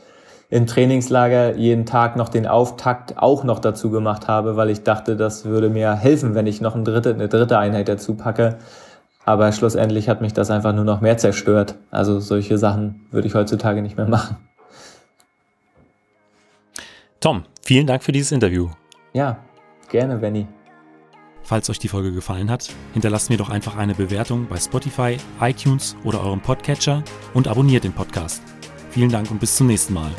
[0.49, 5.17] im Trainingslager jeden Tag noch den Auftakt auch noch dazu gemacht habe, weil ich dachte,
[5.17, 8.57] das würde mir helfen, wenn ich noch eine dritte, eine dritte Einheit dazu packe.
[9.27, 11.75] Aber schlussendlich hat mich das einfach nur noch mehr zerstört.
[11.91, 14.37] Also solche Sachen würde ich heutzutage nicht mehr machen.
[17.21, 18.71] Tom, vielen Dank für dieses Interview.
[19.13, 19.39] Ja,
[19.89, 20.47] gerne, Benny.
[21.43, 25.97] Falls euch die Folge gefallen hat, hinterlasst mir doch einfach eine Bewertung bei Spotify, iTunes
[26.05, 27.03] oder eurem Podcatcher
[27.35, 28.43] und abonniert den Podcast.
[28.91, 30.11] Vielen Dank und bis zum nächsten Mal.